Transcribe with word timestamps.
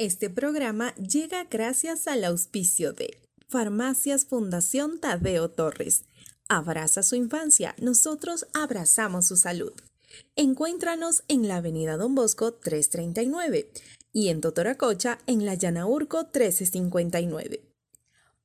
Este 0.00 0.30
programa 0.30 0.94
llega 0.94 1.44
gracias 1.44 2.06
al 2.06 2.24
auspicio 2.24 2.94
de 2.94 3.20
Farmacias 3.48 4.24
Fundación 4.24 4.98
Tadeo 4.98 5.50
Torres. 5.50 6.04
Abraza 6.48 7.02
su 7.02 7.16
infancia, 7.16 7.74
nosotros 7.78 8.46
abrazamos 8.54 9.26
su 9.26 9.36
salud. 9.36 9.74
Encuéntranos 10.36 11.22
en 11.28 11.48
la 11.48 11.56
Avenida 11.56 11.98
Don 11.98 12.14
Bosco 12.14 12.54
339 12.54 13.70
y 14.10 14.30
en 14.30 14.40
Totoracocha 14.40 15.18
en 15.26 15.44
la 15.44 15.52
Llanaurco 15.52 16.20
1359. 16.20 17.60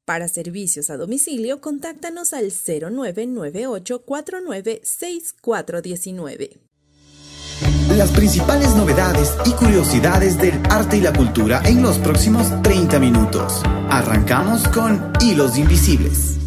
Para 0.03 0.27
servicios 0.27 0.89
a 0.89 0.97
domicilio, 0.97 1.61
contáctanos 1.61 2.33
al 2.33 2.51
0998 2.51 4.03
496419. 4.03 6.64
Las 7.97 8.11
principales 8.11 8.75
novedades 8.75 9.37
y 9.45 9.53
curiosidades 9.53 10.37
del 10.37 10.61
arte 10.69 10.97
y 10.97 11.01
la 11.01 11.13
cultura 11.13 11.61
en 11.63 11.81
los 11.81 11.97
próximos 11.97 12.61
30 12.61 12.99
minutos. 12.99 13.63
Arrancamos 13.89 14.67
con 14.67 15.13
Hilos 15.21 15.57
Invisibles. 15.57 16.37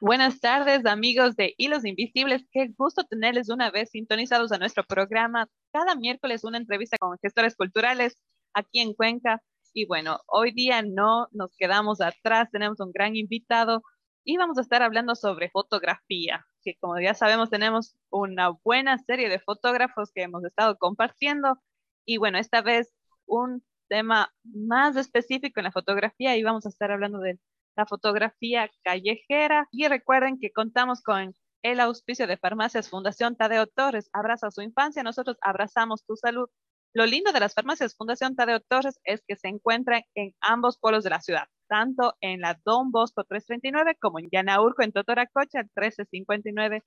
Buenas 0.00 0.38
tardes, 0.38 0.86
amigos 0.86 1.34
de 1.34 1.54
Hilos 1.58 1.84
Invisibles. 1.84 2.46
Qué 2.52 2.68
gusto 2.78 3.02
tenerles 3.02 3.48
una 3.48 3.72
vez 3.72 3.90
sintonizados 3.90 4.52
a 4.52 4.58
nuestro 4.58 4.84
programa. 4.84 5.48
Cada 5.72 5.96
miércoles 5.96 6.44
una 6.44 6.58
entrevista 6.58 6.96
con 7.00 7.18
gestores 7.20 7.56
culturales 7.56 8.16
aquí 8.54 8.78
en 8.78 8.94
Cuenca. 8.94 9.42
Y 9.74 9.86
bueno, 9.86 10.20
hoy 10.28 10.52
día 10.52 10.82
no 10.82 11.26
nos 11.32 11.56
quedamos 11.56 12.00
atrás, 12.00 12.48
tenemos 12.52 12.78
un 12.78 12.92
gran 12.92 13.16
invitado 13.16 13.82
y 14.24 14.36
vamos 14.36 14.58
a 14.58 14.62
estar 14.62 14.82
hablando 14.82 15.14
sobre 15.14 15.50
fotografía 15.50 16.46
que 16.62 16.76
como 16.80 16.98
ya 17.00 17.14
sabemos 17.14 17.50
tenemos 17.50 17.96
una 18.10 18.50
buena 18.64 18.98
serie 18.98 19.28
de 19.28 19.40
fotógrafos 19.40 20.12
que 20.14 20.22
hemos 20.22 20.44
estado 20.44 20.76
compartiendo. 20.78 21.58
Y 22.04 22.16
bueno, 22.18 22.38
esta 22.38 22.62
vez 22.62 22.92
un 23.26 23.64
tema 23.88 24.32
más 24.44 24.96
específico 24.96 25.60
en 25.60 25.64
la 25.64 25.72
fotografía 25.72 26.36
y 26.36 26.42
vamos 26.42 26.66
a 26.66 26.70
estar 26.70 26.90
hablando 26.90 27.18
de 27.18 27.38
la 27.76 27.86
fotografía 27.86 28.70
callejera. 28.82 29.68
Y 29.70 29.88
recuerden 29.88 30.38
que 30.38 30.52
contamos 30.52 31.02
con 31.02 31.34
el 31.62 31.80
auspicio 31.80 32.26
de 32.26 32.36
Farmacias 32.38 32.88
Fundación 32.88 33.36
Tadeo 33.36 33.66
Torres, 33.66 34.08
abraza 34.12 34.50
su 34.50 34.62
infancia, 34.62 35.02
nosotros 35.02 35.36
abrazamos 35.40 36.04
tu 36.04 36.16
salud. 36.16 36.48
Lo 36.94 37.06
lindo 37.06 37.32
de 37.32 37.40
las 37.40 37.54
farmacias 37.54 37.94
Fundación 37.96 38.36
Tadeo 38.36 38.60
Torres 38.60 39.00
es 39.04 39.22
que 39.26 39.36
se 39.36 39.48
encuentran 39.48 40.02
en 40.14 40.34
ambos 40.40 40.76
polos 40.78 41.04
de 41.04 41.10
la 41.10 41.20
ciudad, 41.20 41.46
tanto 41.72 42.14
en 42.20 42.42
la 42.42 42.60
Don 42.66 42.90
Bosco 42.92 43.24
339 43.24 43.96
como 43.98 44.18
en 44.18 44.28
Yanaurco, 44.30 44.82
en 44.82 44.92
Totoracocha 44.92 45.60
1359 45.60 46.82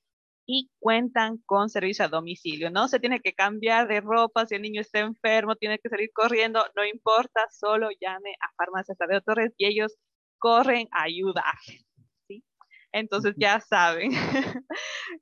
y 0.45 0.69
cuentan 0.77 1.39
con 1.47 1.69
servicio 1.69 2.05
a 2.05 2.07
domicilio. 2.07 2.69
No 2.69 2.87
se 2.87 2.99
tiene 2.99 3.19
que 3.19 3.33
cambiar 3.33 3.87
de 3.87 3.99
ropa 4.01 4.45
si 4.45 4.53
el 4.53 4.61
niño 4.61 4.81
está 4.81 4.99
enfermo, 4.99 5.55
tiene 5.55 5.79
que 5.79 5.89
salir 5.89 6.11
corriendo, 6.13 6.63
no 6.75 6.85
importa, 6.85 7.47
solo 7.49 7.89
llame 7.99 8.35
a 8.39 8.53
Farmacia 8.55 8.93
Tadeo 8.93 9.21
Torres 9.21 9.53
y 9.57 9.65
ellos 9.65 9.95
corren 10.37 10.87
a 10.91 11.05
ayudarle. 11.05 11.83
¿sí? 12.27 12.43
Entonces 12.91 13.33
ya 13.37 13.59
saben. 13.61 14.11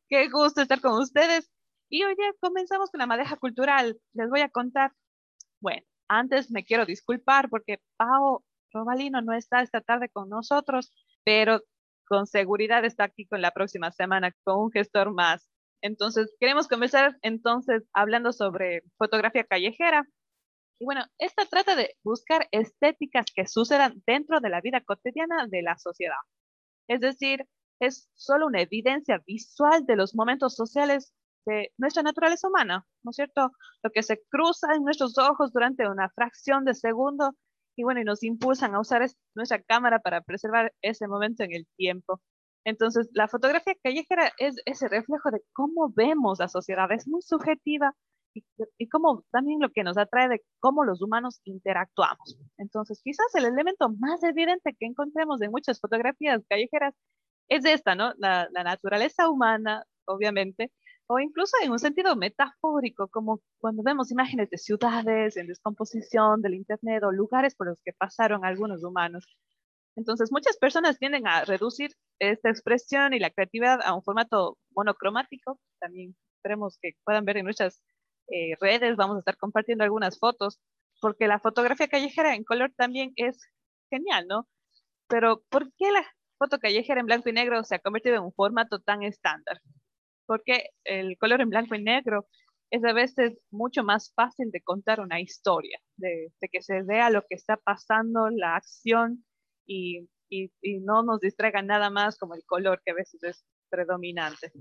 Qué 0.09 0.27
gusto 0.27 0.61
estar 0.61 0.81
con 0.81 1.01
ustedes. 1.01 1.49
Y 1.89 2.03
hoy 2.03 2.15
ya 2.19 2.33
comenzamos 2.41 2.91
con 2.91 2.99
la 2.99 3.07
madeja 3.07 3.37
cultural. 3.37 3.97
Les 4.11 4.29
voy 4.29 4.41
a 4.41 4.49
contar. 4.49 4.91
Bueno, 5.61 5.83
antes 6.09 6.51
me 6.51 6.65
quiero 6.65 6.85
disculpar 6.85 7.49
porque 7.49 7.79
Pau 7.95 8.43
Robalino 8.73 9.21
no 9.21 9.33
está 9.33 9.61
esta 9.61 9.81
tarde 9.81 10.09
con 10.09 10.29
nosotros, 10.29 10.91
pero 11.23 11.61
con 12.07 12.27
seguridad 12.27 12.83
está 12.85 13.05
aquí 13.05 13.25
con 13.25 13.41
la 13.41 13.51
próxima 13.51 13.91
semana 13.91 14.33
con 14.43 14.59
un 14.59 14.71
gestor 14.71 15.13
más. 15.13 15.49
Entonces, 15.81 16.35
queremos 16.39 16.67
comenzar 16.67 17.17
entonces 17.21 17.83
hablando 17.93 18.31
sobre 18.31 18.83
fotografía 18.97 19.43
callejera. 19.43 20.07
Y 20.79 20.85
bueno, 20.85 21.05
esta 21.17 21.45
trata 21.45 21.75
de 21.75 21.95
buscar 22.03 22.47
estéticas 22.51 23.25
que 23.33 23.47
sucedan 23.47 24.01
dentro 24.05 24.39
de 24.39 24.49
la 24.49 24.61
vida 24.61 24.81
cotidiana 24.81 25.47
de 25.47 25.61
la 25.61 25.77
sociedad. 25.77 26.17
Es 26.87 27.01
decir, 27.01 27.45
es 27.79 28.09
solo 28.15 28.47
una 28.47 28.61
evidencia 28.61 29.21
visual 29.25 29.85
de 29.85 29.95
los 29.95 30.15
momentos 30.15 30.55
sociales 30.55 31.13
de 31.45 31.73
nuestra 31.77 32.03
naturaleza 32.03 32.47
humana, 32.47 32.85
¿no 33.03 33.09
es 33.09 33.17
cierto? 33.17 33.51
Lo 33.83 33.91
que 33.91 34.03
se 34.03 34.21
cruza 34.29 34.73
en 34.73 34.83
nuestros 34.83 35.17
ojos 35.17 35.51
durante 35.51 35.87
una 35.87 36.09
fracción 36.09 36.63
de 36.63 36.73
segundo 36.73 37.35
y 37.75 37.83
bueno, 37.83 38.01
y 38.01 38.03
nos 38.03 38.23
impulsan 38.23 38.75
a 38.75 38.79
usar 38.79 39.05
nuestra 39.35 39.61
cámara 39.61 39.99
para 39.99 40.21
preservar 40.21 40.73
ese 40.81 41.07
momento 41.07 41.43
en 41.43 41.53
el 41.53 41.67
tiempo. 41.75 42.21
Entonces, 42.65 43.09
la 43.13 43.27
fotografía 43.27 43.75
callejera 43.83 44.31
es 44.37 44.55
ese 44.65 44.87
reflejo 44.87 45.31
de 45.31 45.41
cómo 45.53 45.89
vemos 45.89 46.39
la 46.39 46.47
sociedad, 46.47 46.91
es 46.91 47.07
muy 47.07 47.21
subjetiva 47.21 47.93
y, 48.33 48.43
y 48.77 48.87
cómo 48.87 49.25
también 49.31 49.59
lo 49.59 49.69
que 49.71 49.83
nos 49.83 49.97
atrae 49.97 50.29
de 50.29 50.41
cómo 50.59 50.85
los 50.85 51.01
humanos 51.01 51.41
interactuamos. 51.43 52.37
Entonces, 52.57 53.01
quizás 53.03 53.27
el 53.35 53.45
elemento 53.45 53.89
más 53.99 54.23
evidente 54.23 54.75
que 54.79 54.85
encontremos 54.85 55.41
en 55.41 55.51
muchas 55.51 55.79
fotografías 55.79 56.41
callejeras 56.49 56.93
es 57.49 57.65
esta, 57.65 57.95
¿no? 57.95 58.13
La, 58.17 58.47
la 58.51 58.63
naturaleza 58.63 59.29
humana, 59.29 59.83
obviamente, 60.05 60.71
o 61.13 61.19
incluso 61.19 61.55
en 61.63 61.71
un 61.71 61.79
sentido 61.79 62.15
metafórico, 62.15 63.07
como 63.07 63.41
cuando 63.59 63.83
vemos 63.83 64.11
imágenes 64.11 64.49
de 64.49 64.57
ciudades 64.57 65.37
en 65.37 65.45
descomposición 65.45 66.41
del 66.41 66.55
Internet 66.55 67.03
o 67.03 67.11
lugares 67.11 67.53
por 67.55 67.67
los 67.67 67.79
que 67.83 67.93
pasaron 67.93 68.43
algunos 68.43 68.83
humanos. 68.83 69.27
Entonces, 69.95 70.31
muchas 70.31 70.57
personas 70.57 70.97
tienden 70.97 71.27
a 71.27 71.45
reducir 71.45 71.91
esta 72.17 72.49
expresión 72.49 73.13
y 73.13 73.19
la 73.19 73.29
creatividad 73.29 73.79
a 73.83 73.93
un 73.93 74.01
formato 74.01 74.57
monocromático. 74.71 75.59
También 75.79 76.15
esperemos 76.37 76.79
que 76.81 76.93
puedan 77.05 77.25
ver 77.25 77.37
en 77.37 77.45
nuestras 77.45 77.79
eh, 78.29 78.55
redes, 78.59 78.95
vamos 78.95 79.17
a 79.17 79.19
estar 79.19 79.37
compartiendo 79.37 79.83
algunas 79.83 80.17
fotos, 80.17 80.59
porque 80.99 81.27
la 81.27 81.39
fotografía 81.39 81.87
callejera 81.87 82.33
en 82.33 82.43
color 82.43 82.73
también 82.75 83.13
es 83.17 83.37
genial, 83.91 84.25
¿no? 84.27 84.47
Pero, 85.07 85.43
¿por 85.49 85.71
qué 85.73 85.91
la 85.91 86.03
foto 86.39 86.57
callejera 86.57 87.01
en 87.01 87.05
blanco 87.05 87.29
y 87.29 87.33
negro 87.33 87.63
se 87.63 87.75
ha 87.75 87.79
convertido 87.79 88.15
en 88.15 88.23
un 88.23 88.33
formato 88.33 88.79
tan 88.79 89.03
estándar? 89.03 89.61
Porque 90.25 90.69
el 90.83 91.17
color 91.17 91.41
en 91.41 91.49
blanco 91.49 91.75
y 91.75 91.83
negro 91.83 92.27
es 92.73 92.83
a 92.83 92.93
veces 92.93 93.37
mucho 93.51 93.83
más 93.83 94.11
fácil 94.15 94.49
de 94.49 94.61
contar 94.61 94.99
una 94.99 95.21
historia, 95.21 95.79
de, 95.95 96.31
que 96.51 96.63
se 96.63 96.81
vea 96.81 97.11
lo 97.11 97.21
que 97.21 97.35
está 97.35 97.55
pasando, 97.57 98.29
la 98.31 98.55
acción 98.55 99.23
y, 99.67 100.09
no 100.81 101.03
nos 101.03 101.19
distraiga 101.19 101.61
nada 101.61 101.91
más 101.91 102.17
como 102.17 102.33
el 102.33 102.43
color 102.45 102.81
que 102.83 102.89
a 102.89 102.95
veces 102.95 103.21
es 103.21 103.45
predominante. 103.69 104.51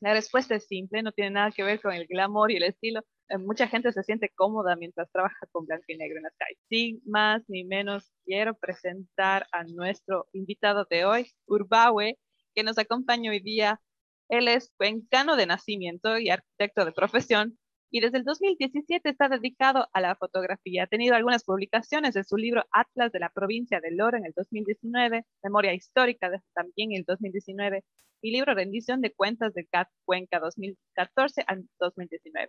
La 0.00 0.12
respuesta 0.12 0.56
es 0.56 0.66
simple, 0.66 1.04
no 1.04 1.12
tiene 1.12 1.30
nada 1.30 1.52
que 1.52 1.62
ver 1.62 1.80
con 1.80 1.92
el 1.92 2.08
glamour 2.08 2.50
y 2.50 2.56
el 2.56 2.64
estilo. 2.64 3.04
Eh, 3.28 3.38
mucha 3.38 3.68
gente 3.68 3.92
se 3.92 4.02
siente 4.02 4.32
cómoda 4.34 4.74
mientras 4.74 5.08
trabaja 5.12 5.46
con 5.52 5.66
blanco 5.66 5.84
y 5.86 5.96
negro 5.96 6.16
en 6.16 6.24
las 6.24 6.34
calles. 6.36 6.58
Sin 6.68 7.00
más 7.06 7.44
ni 7.48 7.62
menos, 7.62 8.10
quiero 8.24 8.54
presentar 8.54 9.46
a 9.52 9.62
nuestro 9.62 10.26
invitado 10.32 10.84
de 10.90 11.04
hoy, 11.04 11.30
Urbawe, 11.46 12.18
que 12.56 12.64
nos 12.64 12.78
acompaña 12.78 13.30
hoy 13.30 13.38
día 13.38 13.80
él 14.28 14.48
es 14.48 14.72
cuencano 14.76 15.36
de 15.36 15.46
nacimiento 15.46 16.18
y 16.18 16.30
arquitecto 16.30 16.84
de 16.84 16.92
profesión 16.92 17.58
y 17.90 18.00
desde 18.00 18.18
el 18.18 18.24
2017 18.24 19.08
está 19.08 19.28
dedicado 19.28 19.88
a 19.92 20.00
la 20.00 20.14
fotografía. 20.14 20.84
Ha 20.84 20.86
tenido 20.86 21.14
algunas 21.14 21.44
publicaciones 21.44 22.14
de 22.14 22.24
su 22.24 22.36
libro 22.36 22.64
Atlas 22.70 23.12
de 23.12 23.20
la 23.20 23.30
provincia 23.30 23.80
de 23.80 23.90
Loro 23.92 24.18
en 24.18 24.26
el 24.26 24.32
2019, 24.36 25.24
Memoria 25.42 25.74
Histórica 25.74 26.30
también 26.54 26.92
en 26.92 26.98
el 26.98 27.04
2019 27.04 27.84
y 28.20 28.32
libro 28.32 28.54
Rendición 28.54 29.00
de 29.00 29.14
Cuentas 29.14 29.54
de 29.54 29.66
CAT 29.66 29.88
Cuenca 30.04 30.38
2014 30.40 31.44
al 31.46 31.66
2019. 31.78 32.48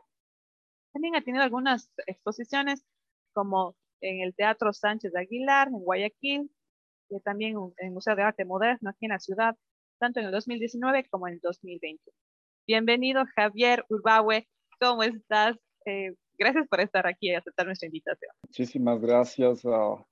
También 0.92 1.16
ha 1.16 1.22
tenido 1.22 1.44
algunas 1.44 1.90
exposiciones 2.08 2.84
como 3.34 3.76
en 4.02 4.22
el 4.22 4.36
Teatro 4.36 4.74
Sánchez 4.74 5.14
de 5.14 5.22
Aguilar, 5.22 5.68
en 5.68 5.80
Guayaquil, 5.80 6.52
y 7.10 7.20
también 7.22 7.56
en 7.78 7.88
el 7.88 7.92
Museo 7.92 8.16
de 8.16 8.24
Arte 8.24 8.46
Moderno 8.46 8.90
aquí 8.90 9.06
en 9.06 9.12
la 9.12 9.20
ciudad, 9.20 9.56
tanto 10.00 10.20
en 10.20 10.28
el 10.28 10.32
2019 10.32 11.08
como 11.10 11.28
en 11.28 11.36
el 11.36 11.40
2020. 11.42 12.02
Bienvenido, 12.66 13.24
Javier 13.36 13.86
Urbaue. 13.90 14.48
¿Cómo 14.80 15.04
estás? 15.04 15.58
Eh, 15.86 16.16
gracias 16.38 16.68
por 16.70 16.80
estar 16.80 17.06
aquí 17.06 17.30
y 17.30 17.36
aceptar 17.36 17.66
nuestra 17.66 17.88
invitación. 17.88 18.32
Muchísimas 18.48 19.02
gracias 19.02 19.66
a, 19.66 20.06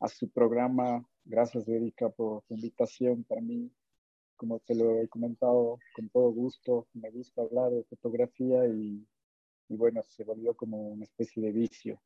a 0.00 0.08
su 0.08 0.28
programa. 0.30 1.06
Gracias, 1.24 1.68
Erika, 1.68 2.10
por 2.10 2.42
su 2.48 2.54
invitación. 2.54 3.24
Para 3.24 3.40
mí, 3.40 3.70
como 4.36 4.58
te 4.60 4.74
lo 4.74 5.00
he 5.00 5.08
comentado, 5.08 5.78
con 5.94 6.08
todo 6.08 6.30
gusto, 6.32 6.88
me 6.94 7.10
gusta 7.10 7.42
hablar 7.42 7.70
de 7.70 7.84
fotografía 7.84 8.66
y, 8.66 9.06
y 9.68 9.76
bueno, 9.76 10.02
se 10.02 10.24
volvió 10.24 10.54
como 10.54 10.88
una 10.88 11.04
especie 11.04 11.42
de 11.42 11.52
vicio. 11.52 12.02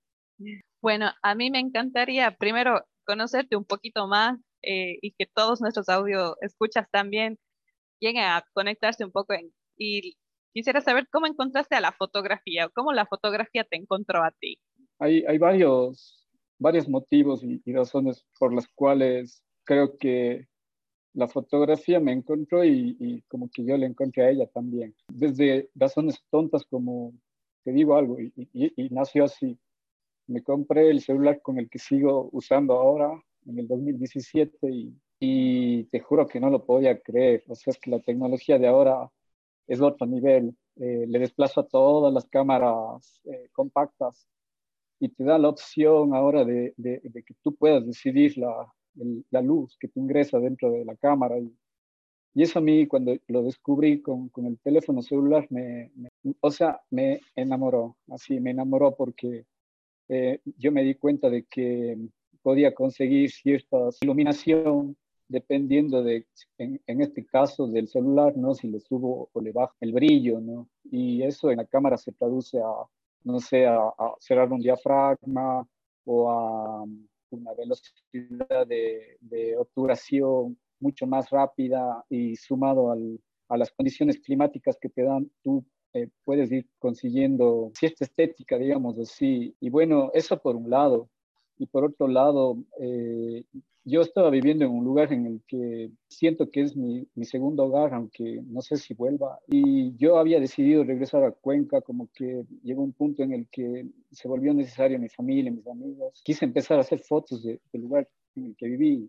Bueno, 0.83 1.13
a 1.23 1.35
mí 1.35 1.51
me 1.51 1.61
encantaría 1.61 2.37
primero 2.37 2.85
conocerte 3.07 3.57
un 3.57 3.65
poquito 3.65 4.07
más, 4.07 4.39
eh, 4.63 4.99
y 5.03 5.13
que 5.13 5.27
todos 5.27 5.61
nuestros 5.61 5.89
audio 5.89 6.37
escuchas 6.41 6.89
también 6.91 7.39
lleguen 8.01 8.25
a 8.25 8.45
conectarse 8.55 9.05
un 9.05 9.13
poco 9.13 9.35
y 9.77 10.17
quisiera 10.53 10.81
saber 10.81 11.09
cómo 11.11 11.27
encontraste 11.27 11.75
a 11.75 11.81
la 11.81 11.93
fotografía, 11.93 12.69
cómo 12.75 12.93
la 12.93 13.07
fotografía 13.07 13.65
te 13.65 13.77
encontró 13.77 14.23
a 14.23 14.31
ti. 14.31 14.59
Hay, 14.99 15.25
hay 15.27 15.39
varios, 15.39 16.29
varios 16.59 16.89
motivos 16.89 17.43
y, 17.43 17.61
razones 17.73 18.25
por 18.39 18.55
las 18.55 18.69
cuales 18.69 19.43
creo 19.65 19.97
que 19.97 20.47
la 21.15 21.29
fotografía 21.29 22.01
me 22.01 22.13
encontró 22.13 22.65
y, 22.65 22.97
y, 22.99 23.23
como 23.23 23.51
que 23.51 23.65
yo 23.65 23.77
le 23.77 23.87
encontré 23.87 24.25
a 24.25 24.31
ella 24.31 24.47
también. 24.47 24.95
Desde 25.09 25.71
razones 25.75 26.23
tontas 26.31 26.65
como 26.65 27.15
te 27.65 27.73
digo 27.73 27.97
algo 27.97 28.19
y, 28.21 28.33
y 28.53 28.89
nació 28.91 29.25
así. 29.25 29.59
me 30.27 30.43
compré 30.43 30.91
el 30.91 31.01
celular 31.01 31.41
con 31.43 31.59
el 31.59 31.69
que 31.69 31.79
sigo 31.79 32.29
usando 32.33 32.75
ahora 32.75 33.23
en 33.47 33.59
el 33.59 33.69
2017 33.69 34.71
y, 34.71 34.95
y 35.21 35.85
te 35.85 36.01
juro 36.01 36.27
que 36.27 36.41
no 36.41 36.51
lo 36.51 36.65
podía 36.65 37.01
creer. 37.01 37.45
O 37.49 37.55
sea, 37.55 37.73
es 37.73 37.79
que 37.79 37.91
la 37.91 38.01
tecnología 38.01 38.59
de 38.59 38.67
ahora 38.69 39.11
es 39.67 39.81
otro 39.81 40.07
nivel. 40.07 40.57
Eh, 40.77 41.07
le 41.07 41.19
desplazo 41.19 41.61
a 41.61 41.69
todas 41.69 42.13
las 42.13 42.27
cámaras 42.27 43.21
eh, 43.25 43.49
compactas 43.53 44.27
y 44.99 45.09
te 45.11 45.25
da 45.25 45.39
la 45.39 45.49
opción 45.49 46.15
ahora 46.15 46.45
de, 46.45 46.75
de, 46.77 47.01
que 47.25 47.35
tú 47.43 47.55
puedas 47.55 47.87
decidir 47.87 48.39
la, 48.39 48.73
la, 49.31 49.43
luz 49.43 49.77
que 49.79 49.89
te 49.89 50.01
ingresa 50.01 50.39
dentro 50.39 50.71
de 50.71 50.85
la 50.85 50.97
cámara. 50.97 51.39
Y, 51.39 51.53
y, 52.35 52.43
eso 52.43 52.59
a 52.61 52.63
mí, 52.63 52.87
cuando 52.87 53.17
lo 53.29 53.43
descubrí 53.43 54.01
con, 54.03 54.29
con 54.31 54.47
el 54.47 54.59
teléfono 54.61 55.03
celular, 55.03 55.47
me, 55.51 55.93
o 56.41 56.51
sea, 56.51 56.81
me 56.91 57.21
enamoró. 57.37 57.97
Así, 58.09 58.41
me 58.41 58.51
enamoró 58.53 58.95
porque 58.97 59.45
eh, 60.09 60.41
yo 60.57 60.73
me 60.73 60.83
di 60.85 60.95
cuenta 60.95 61.31
de 61.31 61.45
que 61.45 61.97
podía 62.43 62.75
conseguir 62.75 63.31
cierta 63.31 63.77
iluminación 64.01 64.97
dependiendo 65.29 66.03
de, 66.03 66.27
en, 66.59 67.01
este 67.01 67.25
caso 67.25 67.67
del 67.67 67.89
celular, 67.89 68.37
¿no? 68.37 68.55
Si 68.55 68.69
le 68.69 68.81
subo 68.81 69.31
o 69.33 69.41
le 69.41 69.51
bajo 69.53 69.75
el 69.81 69.93
brillo, 69.93 70.41
¿no? 70.41 70.69
Y 70.85 71.23
eso 71.23 71.51
en 71.51 71.57
la 71.59 71.65
cámara 71.65 71.97
se 71.97 72.13
traduce 72.13 72.59
a, 72.59 72.71
no 73.25 73.41
sé, 73.41 73.67
a, 73.67 73.93
cerrar 74.21 74.53
un 74.53 74.61
diafragma 74.61 75.67
o 76.05 76.31
a 76.31 76.83
um, 76.83 77.07
una 77.31 77.55
velocidad 77.55 78.67
de, 78.67 79.17
de, 79.21 79.57
obturación 79.57 80.59
mucho 80.81 81.07
más 81.07 81.31
rápida 81.31 82.05
y 82.11 82.37
sumado 82.37 82.91
al, 82.91 83.19
a 83.49 83.57
las 83.57 83.71
condiciones 83.71 84.19
climáticas 84.19 84.77
que 84.79 84.91
te 84.91 85.03
dan, 85.03 85.31
tú 85.43 85.65
eh, 85.95 86.09
puedes 86.25 86.51
ir 86.51 86.67
consiguiendo 86.79 87.71
cierta 87.75 88.05
estética, 88.05 88.59
digamos 88.59 88.99
así. 88.99 89.55
Y 89.61 89.71
bueno, 89.71 90.11
eso 90.15 90.39
por 90.39 90.57
un 90.57 90.71
lado. 90.71 91.09
Y 91.63 91.67
por 91.67 91.85
otro 91.85 92.09
lado, 92.09 92.57
eh, 92.81 93.45
yo 93.85 94.01
estaba 94.01 94.31
viviendo 94.31 94.65
en 94.65 94.73
un 94.73 94.85
lugar 94.85 95.13
en 95.13 95.27
el 95.27 95.43
que 95.47 95.93
siento 96.09 96.51
que 96.51 96.63
es 96.63 96.77
mi, 96.77 97.07
mi, 97.15 97.25
segundo 97.25 97.63
hogar, 97.63 97.95
aunque 97.95 98.43
no 98.49 98.63
sé 98.63 98.77
si 98.79 98.95
vuelva. 98.95 99.39
Y 99.47 99.95
yo 99.97 100.19
había 100.19 100.41
decidido 100.41 100.83
regresar 100.83 101.23
a 101.23 101.31
Cuenca, 101.31 101.81
como 101.81 102.09
que 102.13 102.43
llegó 102.65 102.83
un 102.83 102.95
punto 102.95 103.23
en 103.23 103.33
el 103.33 103.47
que 103.47 103.87
se 104.11 104.27
volvió 104.27 104.53
necesario 104.53 104.99
mi 104.99 105.09
familia, 105.09 105.53
mis 105.53 105.69
amigos. 105.69 106.21
Quise 106.25 106.47
empezar 106.47 106.79
a 106.79 106.81
hacer 106.81 106.99
fotos 106.99 107.45
del 107.45 107.61
lugar 107.75 108.09
en 108.35 108.47
el 108.47 108.57
que 108.57 108.67
viví. 108.67 109.09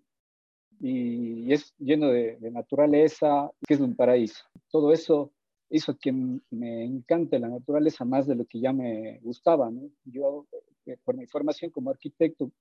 Y, 0.79 1.51
es 1.51 1.73
lleno 1.79 2.09
de, 2.09 2.37
de 2.37 2.51
naturaleza, 2.51 3.49
que 3.67 3.73
es 3.73 3.79
un 3.79 3.95
paraíso. 3.95 4.43
Todo 4.69 4.93
eso 4.93 5.31
hizo 5.71 5.97
que 5.97 6.11
me 6.11 6.85
encante 6.85 7.39
la 7.39 7.49
naturaleza 7.49 8.05
más 8.05 8.27
de 8.27 8.35
lo 8.35 8.45
que 8.45 8.59
ya 8.59 8.71
me 8.71 9.17
gustaba. 9.23 9.71
¿no? 9.71 9.89
Yo, 10.05 10.45
por 11.03 11.15
mi 11.15 11.25
formación 11.25 11.71
como 11.71 11.89
arquitecto, 11.89 12.51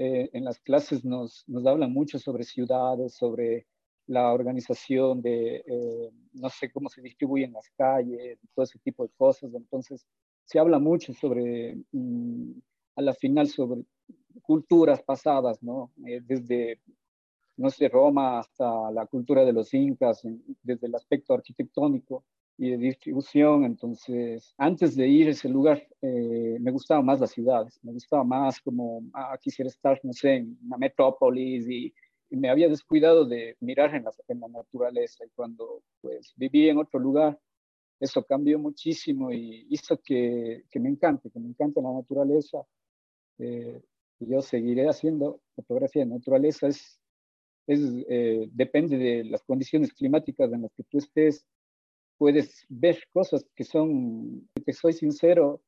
eh, 0.00 0.30
en 0.32 0.44
las 0.44 0.60
clases 0.60 1.04
nos, 1.04 1.42
nos 1.48 1.66
hablan 1.66 1.92
mucho 1.92 2.20
sobre 2.20 2.44
ciudades, 2.44 3.14
sobre 3.14 3.66
la 4.06 4.32
organización 4.32 5.20
de, 5.20 5.64
eh, 5.66 6.10
no 6.34 6.48
sé 6.50 6.70
cómo 6.70 6.88
se 6.88 7.02
distribuyen 7.02 7.52
las 7.52 7.68
calles, 7.76 8.38
todo 8.54 8.64
ese 8.64 8.78
tipo 8.78 9.02
de 9.02 9.10
cosas. 9.16 9.52
Entonces, 9.54 10.06
se 10.44 10.58
habla 10.58 10.78
mucho 10.78 11.12
sobre, 11.12 11.76
mm, 11.92 12.52
a 12.96 13.02
la 13.02 13.12
final, 13.12 13.48
sobre 13.48 13.82
culturas 14.42 15.02
pasadas, 15.02 15.62
¿no? 15.62 15.92
Eh, 16.06 16.20
desde, 16.24 16.80
no 17.56 17.68
sé, 17.68 17.88
Roma 17.88 18.38
hasta 18.38 18.90
la 18.92 19.04
cultura 19.06 19.44
de 19.44 19.52
los 19.52 19.74
incas, 19.74 20.22
desde 20.62 20.86
el 20.86 20.94
aspecto 20.94 21.34
arquitectónico 21.34 22.24
y 22.58 22.70
de 22.70 22.76
distribución. 22.76 23.64
Entonces, 23.64 24.52
antes 24.58 24.96
de 24.96 25.08
ir 25.08 25.28
a 25.28 25.30
ese 25.30 25.48
lugar, 25.48 25.86
eh, 26.02 26.58
me 26.60 26.72
gustaba 26.72 27.00
más 27.00 27.20
las 27.20 27.30
ciudades, 27.30 27.78
me 27.82 27.92
gustaba 27.92 28.24
más 28.24 28.60
como, 28.60 29.02
ah, 29.14 29.38
quisiera 29.40 29.68
estar, 29.68 29.98
no 30.02 30.12
sé, 30.12 30.36
en 30.36 30.58
una 30.66 30.76
metrópolis 30.76 31.66
y, 31.68 31.94
me 32.30 32.50
había 32.50 32.68
descuidado 32.68 33.24
de 33.24 33.56
mirar 33.60 33.94
en 33.94 34.04
la, 34.04 34.12
en 34.28 34.40
la, 34.40 34.48
naturaleza. 34.48 35.24
Y 35.24 35.30
cuando 35.30 35.82
pues 36.02 36.34
viví 36.36 36.68
en 36.68 36.76
otro 36.76 37.00
lugar, 37.00 37.40
eso 37.98 38.22
cambió 38.22 38.58
muchísimo 38.58 39.32
y 39.32 39.66
hizo 39.70 39.98
que, 39.98 40.64
que 40.70 40.78
me 40.78 40.90
encante, 40.90 41.30
que 41.30 41.40
me 41.40 41.48
encante 41.48 41.80
la 41.80 41.90
naturaleza. 41.90 42.66
Eh, 43.38 43.80
y 44.20 44.26
yo 44.26 44.42
seguiré 44.42 44.90
haciendo 44.90 45.40
fotografía 45.56 46.04
de 46.04 46.10
naturaleza. 46.10 46.68
Es, 46.68 47.00
es 47.66 47.80
eh, 48.10 48.46
depende 48.52 48.98
de 48.98 49.24
las 49.24 49.42
condiciones 49.44 49.94
climáticas 49.94 50.52
en 50.52 50.62
las 50.62 50.72
que 50.74 50.84
tú 50.84 50.98
estés, 50.98 51.46
puedes 52.18 52.66
ver 52.68 52.98
cosas 53.12 53.46
que 53.54 53.64
son, 53.64 54.48
que 54.66 54.72
soy 54.72 54.92
sincero, 54.92 55.62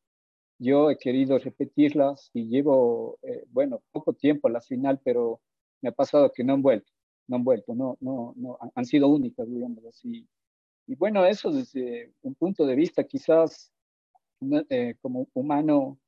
yo 0.59 0.91
he 0.91 0.99
querido 0.99 1.39
repetirlas 1.39 2.31
y 2.35 2.49
llevo, 2.49 3.19
eh, 3.23 3.47
bueno, 3.51 3.83
poco 3.93 4.13
tiempo 4.13 4.49
a 4.49 4.51
la 4.51 4.61
final, 4.61 5.01
pero 5.03 5.41
me 5.81 5.89
ha 5.89 5.93
pasado 5.93 6.31
que 6.33 6.45
no 6.45 6.53
han 6.53 6.63
vuelto, 6.63 6.93
no 7.29 7.37
han 7.37 7.45
vuelto, 7.45 7.75
no, 7.75 7.97
no, 8.01 8.35
no, 8.37 8.59
han 8.75 8.85
sido 8.85 9.09
únicas, 9.09 9.49
digamos 9.49 9.85
así. 9.87 10.29
Y 10.87 10.97
bueno, 10.97 11.25
eso 11.25 11.51
desde 11.51 12.13
un 12.23 12.35
punto 12.35 12.67
de 12.67 12.75
vista 12.75 13.05
quizás 13.05 13.73
eh, 14.69 14.97
como 15.01 15.29
humano 15.35 15.99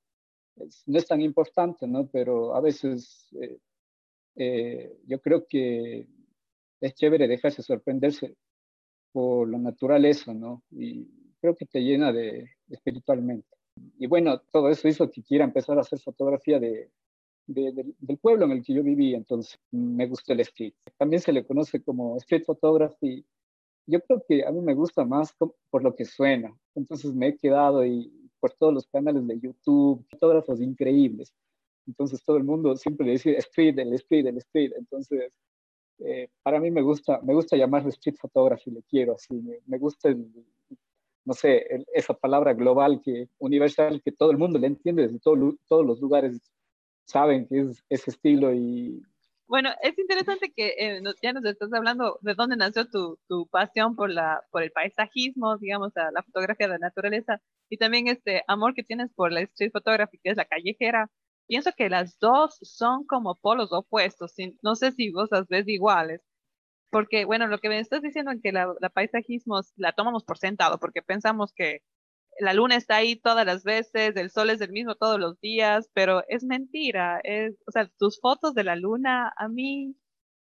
no 0.87 0.99
es 0.99 1.06
tan 1.06 1.23
importante, 1.23 1.87
¿no? 1.87 2.06
Pero 2.09 2.55
a 2.55 2.61
veces 2.61 3.29
eh, 4.37 4.99
yo 5.06 5.21
creo 5.21 5.47
que 5.47 6.06
es 6.81 6.95
chévere 6.95 7.29
dejarse 7.29 7.62
sorprenderse 7.62 8.37
por 9.12 9.49
la 9.49 9.59
naturaleza, 9.59 10.35
¿no? 10.35 10.62
Y 10.70 11.06
creo 11.41 11.56
que 11.56 11.67
te 11.67 11.81
llena 11.81 12.12
de 12.12 12.50
espiritualmente. 12.69 13.49
Y 13.99 14.06
bueno, 14.06 14.41
todo 14.50 14.69
eso 14.69 14.88
hizo 14.88 15.11
que 15.11 15.23
quiera 15.23 15.44
empezar 15.44 15.79
a 15.79 15.82
hacer 15.82 15.99
fotografía 15.99 16.59
de, 16.59 16.91
del 17.47 18.19
pueblo 18.19 18.44
en 18.44 18.53
el 18.53 18.62
que 18.62 18.75
yo 18.75 18.82
viví, 18.82 19.14
entonces 19.14 19.59
me 19.70 20.06
gustó 20.06 20.32
el 20.32 20.41
street. 20.41 20.75
También 20.97 21.20
se 21.20 21.32
le 21.32 21.44
conoce 21.44 21.82
como 21.82 22.17
street 22.19 22.44
photography. 22.44 23.25
Yo 23.87 24.00
creo 24.00 24.25
que 24.26 24.44
a 24.44 24.53
mí 24.53 24.61
me 24.61 24.75
gusta 24.75 25.05
más 25.05 25.35
por 25.70 25.82
lo 25.82 25.94
que 25.94 26.05
suena. 26.05 26.56
Entonces 26.75 27.12
me 27.12 27.29
he 27.29 27.37
quedado 27.37 27.85
y 27.85 28.12
por 28.41 28.53
todos 28.55 28.75
los 28.75 28.87
canales 28.87 29.26
de 29.26 29.38
YouTube, 29.38 30.05
fotógrafos 30.11 30.61
increíbles. 30.61 31.32
Entonces 31.87 32.23
todo 32.25 32.37
el 32.37 32.44
mundo 32.44 32.76
siempre 32.76 33.06
le 33.06 33.12
dice 33.12 33.37
street, 33.38 33.79
el 33.79 33.93
street, 33.94 34.26
el 34.26 34.38
street. 34.38 34.73
Entonces 34.76 35.32
eh, 35.99 36.29
para 36.43 36.61
mí 36.61 36.71
me 36.71 36.83
gusta, 36.83 37.21
me 37.23 37.35
gusta 37.35 37.56
llamarlo 37.56 37.89
street 37.91 38.17
photography, 38.21 38.71
le 38.71 38.83
quiero 38.83 39.15
así, 39.15 39.35
me, 39.67 39.79
gusta, 39.79 40.15
no 41.25 41.35
sé, 41.35 41.67
esa 41.94 42.15
palabra 42.15 42.55
global, 42.55 43.00
que 43.03 43.29
universal, 43.39 44.03
que 44.05 44.12
todo 44.12 44.31
el 44.31 44.39
mundo 44.39 44.59
le 44.59 44.69
entiende, 44.69 45.03
desde 45.03 45.21
todos 45.21 45.87
los 45.87 46.00
lugares 46.00 46.41
saben 47.05 47.47
que 47.47 47.61
es 47.61 47.85
ese 47.88 48.11
estilo 48.11 48.52
y... 48.52 49.02
Bueno, 49.47 49.69
es 49.83 49.99
interesante 49.99 50.50
que 50.57 50.75
eh, 50.78 51.02
ya 51.23 51.33
nos 51.35 51.45
estás 51.45 51.71
hablando 51.75 52.19
de 52.23 52.35
dónde 52.35 52.57
nació 52.57 52.88
tu, 52.88 53.19
tu, 53.28 53.47
pasión 53.49 53.95
por, 53.97 54.09
la, 54.11 54.40
por 54.50 54.62
el 54.62 54.71
paisajismo, 54.71 55.59
digamos, 55.59 55.93
la, 55.95 56.11
la 56.11 56.23
fotografía 56.23 56.69
de 56.69 56.73
la 56.73 56.78
naturaleza, 56.78 57.38
y 57.69 57.76
también 57.76 58.09
este 58.09 58.43
amor 58.47 58.75
que 58.75 58.83
tienes 58.83 59.11
por 59.12 59.31
la 59.31 59.43
street 59.43 59.73
photography, 59.73 60.19
que 60.23 60.31
es 60.31 60.37
la 60.37 60.47
callejera, 60.47 61.11
pienso 61.52 61.73
que 61.76 61.90
las 61.90 62.18
dos 62.18 62.56
son 62.62 63.04
como 63.04 63.35
polos 63.35 63.73
opuestos. 63.73 64.32
No 64.62 64.75
sé 64.75 64.90
si 64.92 65.11
vos 65.11 65.28
las 65.30 65.47
ves 65.49 65.68
iguales. 65.68 66.23
Porque, 66.90 67.26
bueno, 67.26 67.47
lo 67.47 67.59
que 67.59 67.68
me 67.68 67.78
estás 67.78 68.00
diciendo 68.00 68.30
es 68.32 68.40
que 68.42 68.52
la, 68.52 68.75
paisajismo 68.94 69.61
la 69.76 69.92
tomamos 69.92 70.25
por 70.25 70.38
sentado, 70.38 70.78
porque 70.78 71.02
pensamos 71.02 71.52
que 71.54 71.82
la 72.40 72.54
luna 72.54 72.76
está 72.76 72.97
ahí 72.97 73.16
todas 73.16 73.44
las 73.44 73.64
veces, 73.64 74.16
el 74.16 74.30
sol 74.30 74.49
es 74.49 74.62
el 74.62 74.73
mismo 74.73 74.94
todos 74.94 75.21
los 75.21 75.38
días, 75.40 75.90
pero 75.92 76.25
es 76.28 76.42
mentira. 76.42 77.21
Es, 77.23 77.54
o 77.66 77.71
sea, 77.71 77.87
tus 77.99 78.18
fotos 78.18 78.54
de 78.54 78.64
la 78.64 78.76
luna 78.76 79.30
a 79.37 79.49
mí 79.49 79.94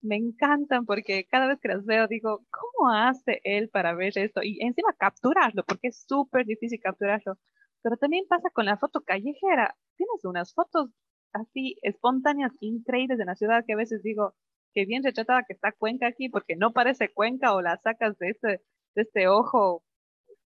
me 0.02 0.18
encantan 0.18 0.86
porque 0.86 1.28
cada 1.32 1.48
vez 1.48 1.60
que 1.62 1.70
las 1.70 1.86
veo 1.86 2.08
digo, 2.08 2.46
¿cómo 2.52 2.92
hace 2.92 3.40
él 3.46 3.70
para 3.70 3.94
ver 3.96 4.18
esto? 4.18 4.42
Y 4.44 4.62
encima 4.66 4.94
capturarlo, 5.00 5.64
porque 5.66 5.90
es 5.90 6.04
súper 6.06 6.46
difícil 6.46 6.82
capturarlo. 6.84 7.38
Pero 7.82 7.98
también 7.98 8.26
pasa 8.28 8.50
con 8.50 8.66
la 8.66 8.78
foto 8.78 9.02
callejera. 9.02 9.76
Tienes 9.96 10.24
unas 10.26 10.54
fotos 10.54 10.90
así 11.34 11.78
espontáneas, 11.82 12.52
increíbles 12.60 13.18
de 13.18 13.26
la 13.26 13.36
ciudad 13.36 13.64
que 13.66 13.74
a 13.74 13.78
veces 13.78 14.04
digo, 14.04 14.36
que 14.74 14.86
bien 14.86 15.04
retratada 15.04 15.44
que 15.48 15.54
está 15.54 15.72
Cuenca 15.72 16.08
aquí, 16.08 16.30
porque 16.30 16.56
no 16.56 16.74
parece 16.74 17.14
Cuenca 17.14 17.54
o 17.54 17.62
la 17.62 17.78
sacas 17.78 18.18
de 18.18 18.30
este, 18.30 18.48
de 18.96 19.02
este 19.02 19.28
ojo 19.28 19.84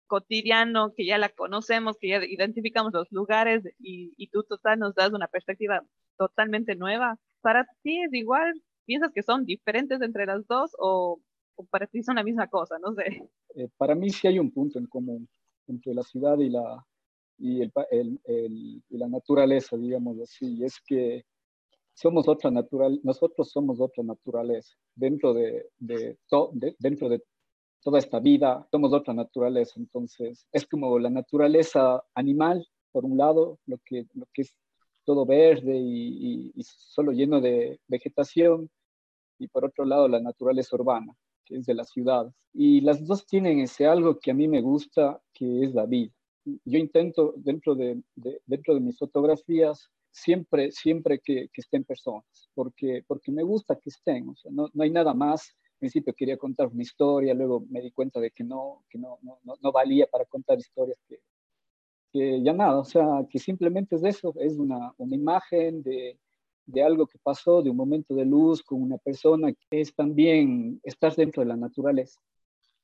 cotidiano 0.07 0.93
que 0.95 1.05
ya 1.05 1.17
la 1.17 1.29
conocemos, 1.29 1.97
que 1.99 2.09
ya 2.09 2.17
identificamos 2.25 2.91
los 2.93 3.11
lugares 3.11 3.63
y, 3.77 4.13
y 4.17 4.27
tú 4.29 4.43
total 4.43 4.79
nos 4.79 4.95
das 4.95 5.11
una 5.13 5.27
perspectiva 5.27 5.83
totalmente 6.17 6.75
nueva. 6.75 7.17
¿Para 7.41 7.65
ti 7.83 8.01
es 8.01 8.13
igual? 8.13 8.61
¿Piensas 8.85 9.11
que 9.13 9.23
son 9.23 9.45
diferentes 9.45 10.01
entre 10.01 10.25
las 10.25 10.45
dos 10.47 10.71
o, 10.79 11.21
para 11.69 11.85
ti 11.87 12.01
son 12.03 12.15
la 12.15 12.23
misma 12.23 12.47
cosa? 12.47 12.77
No 12.79 12.93
sé. 12.93 13.29
Eh, 13.55 13.69
para 13.77 13.95
mí 13.95 14.09
sí 14.09 14.27
hay 14.27 14.39
un 14.39 14.51
punto 14.51 14.79
en 14.79 14.87
común 14.87 15.29
entre 15.67 15.93
la 15.93 16.03
ciudad 16.03 16.37
y 16.39 16.49
la, 16.49 16.85
y, 17.39 17.61
el, 17.61 18.19
el, 18.25 18.83
la 18.89 19.07
naturaleza, 19.07 19.77
digamos 19.77 20.19
así, 20.19 20.57
y 20.57 20.65
es 20.65 20.79
que 20.85 21.25
somos 21.93 22.27
otra 22.27 22.49
natural, 22.49 22.99
nosotros 23.03 23.49
somos 23.49 23.81
otra 23.81 24.03
naturaleza. 24.03 24.73
Dentro 24.95 25.33
de, 25.33 25.69
de, 25.77 26.17
dentro 26.79 27.09
de 27.09 27.21
toda 27.81 27.99
esta 27.99 28.19
vida, 28.19 28.65
somos 28.71 28.93
otra 28.93 29.13
naturaleza. 29.13 29.73
Entonces, 29.77 30.47
es 30.51 30.65
como 30.65 30.97
la 30.99 31.09
naturaleza 31.09 32.03
animal, 32.13 32.65
por 32.91 33.05
un 33.05 33.17
lado, 33.17 33.59
lo 33.65 33.77
que, 33.85 34.05
lo 34.13 34.25
que 34.33 34.43
es 34.43 34.55
todo 35.03 35.25
verde 35.25 35.75
y, 35.75 36.53
solo 36.63 37.11
lleno 37.11 37.41
de 37.41 37.79
vegetación, 37.87 38.69
y 39.37 39.47
por 39.47 39.65
otro 39.65 39.85
lado 39.85 40.07
la 40.07 40.19
naturaleza 40.19 40.75
urbana, 40.75 41.13
que 41.45 41.57
es 41.57 41.65
de 41.65 41.73
la 41.73 41.83
ciudad. 41.83 42.31
Y 42.53 42.81
las 42.81 43.05
dos 43.05 43.25
tienen 43.25 43.59
ese 43.59 43.87
algo 43.87 44.19
que 44.19 44.31
a 44.31 44.33
mí 44.33 44.47
me 44.47 44.61
gusta, 44.61 45.21
que 45.33 45.63
es 45.63 45.73
la 45.73 45.85
vida. 45.85 46.13
Yo 46.65 46.77
intento 46.77 47.33
dentro 47.37 47.75
de, 47.75 48.01
dentro 48.45 48.73
de 48.73 48.79
mis 48.79 48.97
fotografías 48.97 49.89
siempre, 50.11 50.71
siempre 50.71 51.19
que, 51.19 51.49
estén 51.53 51.83
personas, 51.83 52.49
porque, 52.53 53.03
porque 53.07 53.31
me 53.31 53.43
gusta 53.43 53.75
que 53.75 53.89
estén, 53.89 54.33
no, 54.51 54.69
no 54.73 54.83
hay 54.83 54.89
nada 54.89 55.13
más 55.13 55.55
al 55.79 55.79
principio 55.79 56.13
quería 56.13 56.37
contar 56.37 56.67
una 56.67 56.81
historia, 56.81 57.33
luego 57.33 57.65
me 57.69 57.79
di 57.79 57.91
cuenta 57.91 58.19
de 58.19 58.31
que 58.31 58.43
no, 58.43 58.83
que 58.89 58.97
no, 58.97 59.17
no, 59.21 59.39
no 59.45 59.71
valía 59.71 60.07
para 60.07 60.25
contar 60.25 60.59
historias 60.59 60.97
que, 61.07 61.21
que 62.11 62.43
ya 62.43 62.51
nada, 62.51 62.79
o 62.79 62.83
sea, 62.83 63.25
que 63.29 63.39
simplemente 63.39 63.95
es 63.95 64.03
eso, 64.03 64.33
es 64.39 64.57
una, 64.57 64.93
una 64.97 65.15
imagen 65.15 65.81
de, 65.81 66.19
de, 66.65 66.83
algo 66.83 67.07
que 67.07 67.17
pasó, 67.19 67.61
de 67.61 67.69
un 67.69 67.77
momento 67.77 68.13
de 68.13 68.25
luz 68.25 68.61
con 68.61 68.81
una 68.81 68.97
persona, 68.97 69.53
que 69.53 69.79
es 69.79 69.95
también 69.95 70.81
estar 70.83 71.15
dentro 71.15 71.43
de 71.43 71.47
la 71.47 71.55
naturaleza, 71.55 72.19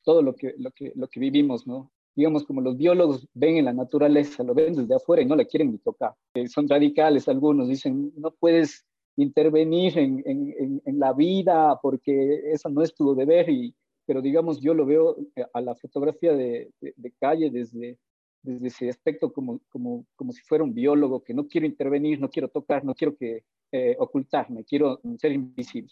todo 0.02 0.22
lo 0.22 0.34
que, 0.34 0.54
lo 0.58 0.72
que, 0.72 0.94
lo 0.96 1.10
que 1.10 1.20
vivimos, 1.20 1.68
¿no? 1.68 1.92
Digamos, 2.16 2.46
como 2.46 2.62
los 2.62 2.78
biólogos 2.78 3.28
ven 3.34 3.58
en 3.58 3.66
la 3.66 3.74
naturaleza, 3.74 4.44
lo 4.44 4.54
ven 4.54 4.74
desde 4.74 4.96
afuera 4.96 5.22
y 5.22 5.26
no 5.26 5.36
la 5.36 5.46
quieren 5.46 5.72
ni 5.72 5.78
tocar. 5.80 6.14
Eh, 6.34 6.48
son 6.48 6.68
radicales 6.68 7.28
algunos, 7.28 7.68
dicen, 7.68 8.14
no 8.16 8.32
puedes 8.32 8.86
intervenir 9.18 9.98
en, 9.98 10.24
en, 10.26 10.82
en, 10.86 11.00
la 11.00 11.14
vida 11.14 11.80
porque 11.82 12.52
eso 12.52 12.70
no 12.70 12.82
es 12.82 12.94
tu 12.94 13.16
deber, 13.16 13.50
y, 13.50 13.74
pero 14.06 14.22
digamos, 14.22 14.60
yo 14.60 14.74
lo 14.74 14.86
veo 14.86 15.16
a 15.54 15.62
la 15.62 15.76
fotografía 15.76 16.34
de, 16.34 16.72
de 16.82 17.12
calle 17.20 17.50
desde, 17.50 17.98
desde 18.42 18.68
ese 18.68 18.90
aspecto 18.90 19.32
como, 19.32 19.62
como, 19.70 20.06
como 20.16 20.32
si 20.32 20.42
fuera 20.42 20.64
un 20.64 20.74
biólogo, 20.74 21.24
que 21.24 21.34
no 21.34 21.48
quiero 21.48 21.66
intervenir, 21.66 22.20
no 22.20 22.30
quiero 22.30 22.50
tocar, 22.50 22.84
no 22.84 22.94
quiero 22.94 23.16
que, 23.16 23.44
eh, 23.72 23.96
ocultarme, 24.00 24.64
quiero 24.64 25.02
ser 25.18 25.34
invisible 25.34 25.92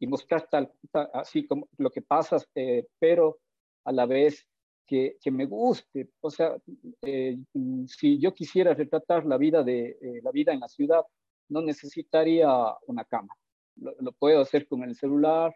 y 0.00 0.06
mostrar 0.06 0.48
tal, 0.48 0.72
así 1.12 1.46
como 1.46 1.68
lo 1.76 1.90
que 1.90 2.00
pasa, 2.00 2.38
eh, 2.54 2.86
pero 2.98 3.40
a 3.84 3.92
la 3.92 4.06
vez 4.06 4.46
que, 4.88 5.18
que 5.20 5.30
me 5.30 5.46
guste. 5.46 6.10
O 6.20 6.30
sea, 6.30 6.56
eh, 7.02 7.38
si 7.86 8.18
yo 8.18 8.34
quisiera 8.34 8.74
retratar 8.74 9.26
la 9.26 9.36
vida, 9.36 9.62
de, 9.62 9.98
la 10.22 10.32
vida 10.32 10.52
en 10.52 10.60
la 10.60 10.68
ciudad, 10.68 11.02
no 11.48 11.62
necesitaría 11.62 12.48
una 12.86 13.04
cámara. 13.04 13.38
Lo, 13.76 14.12
puedo 14.12 14.40
hacer 14.40 14.66
con 14.66 14.82
el 14.82 14.96
celular, 14.96 15.54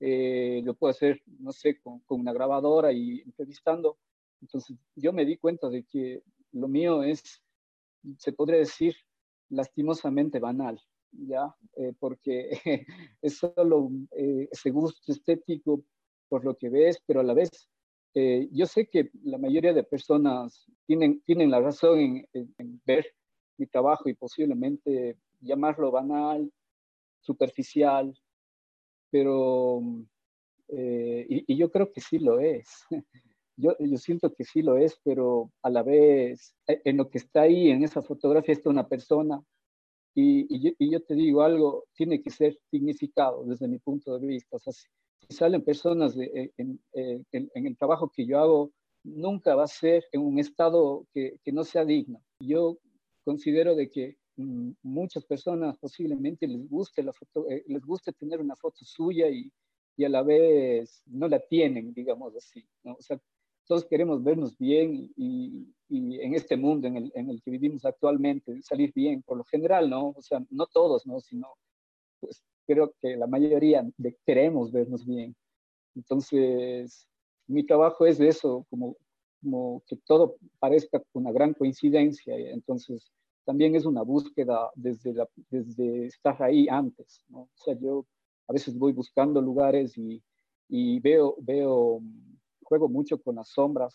lo 0.00 0.74
puedo 0.74 0.90
hacer, 0.90 1.20
no 1.40 1.52
sé, 1.52 1.78
con, 1.80 2.00
con 2.00 2.20
una 2.20 2.32
grabadora 2.32 2.92
y 2.92 3.20
entrevistando 3.20 3.98
entonces 4.40 4.76
yo 4.94 5.12
me 5.12 5.24
di 5.24 5.36
cuenta 5.36 5.68
de 5.68 5.84
que 5.84 6.22
lo 6.52 6.68
mío 6.68 7.02
es, 7.02 7.42
se 8.18 8.32
podría 8.32 8.58
decir, 8.58 8.96
lastimosamente 9.50 10.38
banal, 10.38 10.80
¿ya? 11.12 11.54
Eh, 11.76 11.94
porque 11.98 12.50
es 13.22 13.38
solo 13.38 13.90
eh, 14.12 14.48
ese 14.50 14.70
gusto 14.70 15.12
estético 15.12 15.82
por 16.28 16.44
lo 16.44 16.56
que 16.56 16.68
ves, 16.68 17.02
pero 17.06 17.20
a 17.20 17.24
la 17.24 17.34
vez 17.34 17.50
eh, 18.14 18.48
yo 18.52 18.66
sé 18.66 18.86
que 18.86 19.10
la 19.22 19.38
mayoría 19.38 19.72
de 19.72 19.84
personas 19.84 20.66
tienen, 20.86 21.20
tienen 21.22 21.50
la 21.50 21.60
razón 21.60 22.24
en, 22.32 22.80
ver 22.84 23.06
mi 23.56 23.66
trabajo 23.66 24.08
y 24.08 24.14
posiblemente 24.14 25.16
llamarlo 25.40 25.90
banal, 25.90 26.50
superficial, 27.20 28.14
pero 29.10 29.82
y, 30.70 31.52
y, 31.52 31.56
yo 31.56 31.70
creo 31.70 31.90
que 31.92 32.00
sí 32.00 32.18
lo 32.18 32.40
es. 32.40 32.68
yo, 33.58 33.76
yo, 33.80 33.98
siento 33.98 34.32
que 34.34 34.44
sí 34.44 34.62
lo 34.62 34.78
es, 34.78 34.98
pero 35.02 35.50
a 35.62 35.70
la 35.70 35.82
vez, 35.82 36.54
eh, 36.68 36.80
en 36.84 36.96
lo 36.96 37.10
que 37.10 37.18
está 37.18 37.42
ahí, 37.42 37.70
en 37.70 37.82
esa 37.82 38.02
fotografía, 38.02 38.52
está 38.52 38.70
una 38.70 38.88
persona. 38.88 39.42
Y, 40.14 40.46
y, 40.78 40.90
yo, 40.90 41.02
te 41.02 41.14
digo 41.14 41.42
algo, 41.42 41.84
tiene 41.94 42.22
que 42.22 42.30
ser 42.30 42.58
significado 42.70 43.44
desde 43.44 43.68
mi 43.68 43.78
punto 43.78 44.18
de 44.18 44.26
vista. 44.26 44.56
O 44.56 44.58
sea, 44.60 44.72
si, 44.72 44.88
salen 45.28 45.62
personas 45.62 46.14
de, 46.14 46.26
eh, 46.26 46.52
en, 46.56 46.80
en, 46.92 47.50
en, 47.54 47.66
el 47.66 47.76
trabajo 47.76 48.10
que 48.14 48.26
yo 48.26 48.38
hago, 48.38 48.72
nunca 49.04 49.54
va 49.54 49.64
a 49.64 49.68
ser 49.68 50.04
en 50.12 50.22
un 50.22 50.38
estado 50.38 51.06
que, 51.12 51.38
que 51.42 51.52
no 51.52 51.64
sea 51.64 51.84
digno. 51.84 52.22
Yo 52.40 52.78
considero 53.24 53.74
de 53.74 53.90
que 53.90 54.16
mm, 54.36 54.70
muchas 54.82 55.24
personas 55.24 55.78
posiblemente 55.78 56.46
les 56.46 56.68
guste, 56.68 57.02
la 57.02 57.12
foto, 57.12 57.48
eh, 57.48 57.64
les 57.66 57.84
guste 57.84 58.12
tener 58.12 58.40
una 58.40 58.56
foto 58.56 58.84
suya 58.84 59.28
y, 59.28 59.50
y 59.96 60.04
a 60.04 60.08
la 60.08 60.22
vez 60.22 61.02
no 61.06 61.28
la 61.28 61.40
tienen, 61.40 61.92
digamos 61.92 62.34
así. 62.36 62.66
¿no? 62.84 62.94
O 62.94 63.02
sea, 63.02 63.20
todos 63.66 63.84
queremos 63.84 64.22
vernos 64.24 64.56
bien 64.56 65.12
y, 65.16 65.68
y 65.88 66.20
en 66.20 66.34
este 66.34 66.56
mundo 66.56 66.88
en 66.88 66.96
el, 66.96 67.12
en 67.14 67.30
el, 67.30 67.42
que 67.42 67.50
vivimos 67.50 67.84
actualmente, 67.84 68.62
salir 68.62 68.92
bien, 68.94 69.22
por 69.22 69.36
lo 69.36 69.44
general, 69.44 69.90
¿no? 69.90 70.08
O 70.16 70.22
sea, 70.22 70.42
no 70.50 70.66
todos, 70.66 71.06
¿no? 71.06 71.20
Sino, 71.20 71.54
pues 72.20 72.42
creo 72.68 72.94
que 73.00 73.16
la 73.16 73.26
mayoría 73.26 73.88
de, 73.96 74.16
queremos 74.26 74.70
vernos 74.70 75.06
bien. 75.06 75.34
Entonces, 75.94 77.08
mi 77.46 77.64
trabajo 77.64 78.04
es 78.04 78.18
de 78.18 78.28
eso, 78.28 78.66
como, 78.68 78.96
como 79.40 79.82
que 79.86 79.96
todo 79.96 80.36
parezca 80.58 81.02
una 81.14 81.32
gran 81.32 81.54
coincidencia. 81.54 82.36
Entonces, 82.36 83.10
también 83.46 83.74
es 83.74 83.86
una 83.86 84.02
búsqueda 84.02 84.70
desde, 84.74 85.14
la, 85.14 85.26
desde 85.48 86.06
estar 86.06 86.40
ahí 86.42 86.68
antes, 86.68 87.24
¿no? 87.28 87.40
O 87.40 87.50
sea, 87.64 87.74
yo 87.80 88.04
a 88.46 88.52
veces 88.52 88.78
voy 88.78 88.92
buscando 88.92 89.40
lugares 89.40 89.96
y, 89.96 90.22
y 90.68 91.00
veo, 91.00 91.36
veo 91.40 92.02
juego 92.62 92.88
mucho 92.90 93.20
con 93.22 93.36
las 93.36 93.48
sombras. 93.48 93.94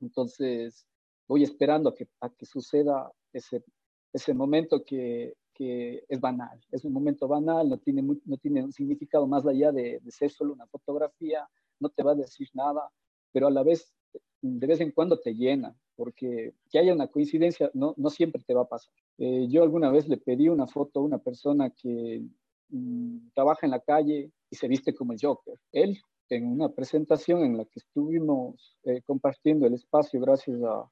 Entonces, 0.00 0.86
voy 1.26 1.42
esperando 1.42 1.88
a 1.88 1.94
que, 1.94 2.06
a 2.20 2.28
que 2.28 2.44
suceda 2.44 3.10
ese, 3.32 3.64
ese 4.12 4.34
momento 4.34 4.84
que, 4.84 5.32
que, 5.54 6.04
es 6.08 6.20
banal. 6.20 6.60
Es 6.70 6.84
un 6.84 6.92
momento 6.92 7.28
banal, 7.28 7.68
no 7.68 7.78
tiene, 7.78 8.02
no 8.02 8.36
tiene 8.36 8.64
un 8.64 8.72
significado 8.72 9.26
más 9.26 9.46
allá 9.46 9.72
de, 9.72 10.00
de, 10.00 10.10
ser 10.10 10.30
solo 10.30 10.52
una 10.52 10.66
fotografía, 10.66 11.48
no 11.80 11.88
te 11.88 12.02
va 12.02 12.12
a 12.12 12.16
decir 12.16 12.48
nada, 12.54 12.90
pero 13.32 13.48
a 13.48 13.50
la 13.50 13.62
vez, 13.62 13.92
de 14.40 14.66
vez 14.66 14.80
en 14.80 14.92
cuando 14.92 15.18
te 15.20 15.34
llena, 15.34 15.74
porque 15.96 16.54
que 16.70 16.78
haya 16.78 16.92
una 16.92 17.08
coincidencia 17.08 17.70
no, 17.74 17.94
no 17.96 18.10
siempre 18.10 18.42
te 18.46 18.54
va 18.54 18.62
a 18.62 18.68
pasar. 18.68 18.92
Eh, 19.18 19.46
yo 19.48 19.62
alguna 19.62 19.90
vez 19.90 20.08
le 20.08 20.16
pedí 20.16 20.48
una 20.48 20.66
foto 20.66 21.00
a 21.00 21.04
una 21.04 21.18
persona 21.18 21.70
que 21.70 22.24
mm, 22.70 23.30
trabaja 23.34 23.66
en 23.66 23.70
la 23.70 23.80
calle 23.80 24.32
y 24.50 24.56
se 24.56 24.68
viste 24.68 24.94
como 24.94 25.12
el 25.12 25.18
Joker. 25.20 25.58
Él 25.72 25.98
en 26.28 26.46
una 26.46 26.70
presentación 26.70 27.44
en 27.44 27.58
la 27.58 27.64
que 27.66 27.78
estuvimos 27.78 28.78
eh, 28.84 29.02
compartiendo 29.02 29.66
el 29.66 29.74
espacio 29.74 30.18
gracias 30.20 30.62
a, 30.62 30.88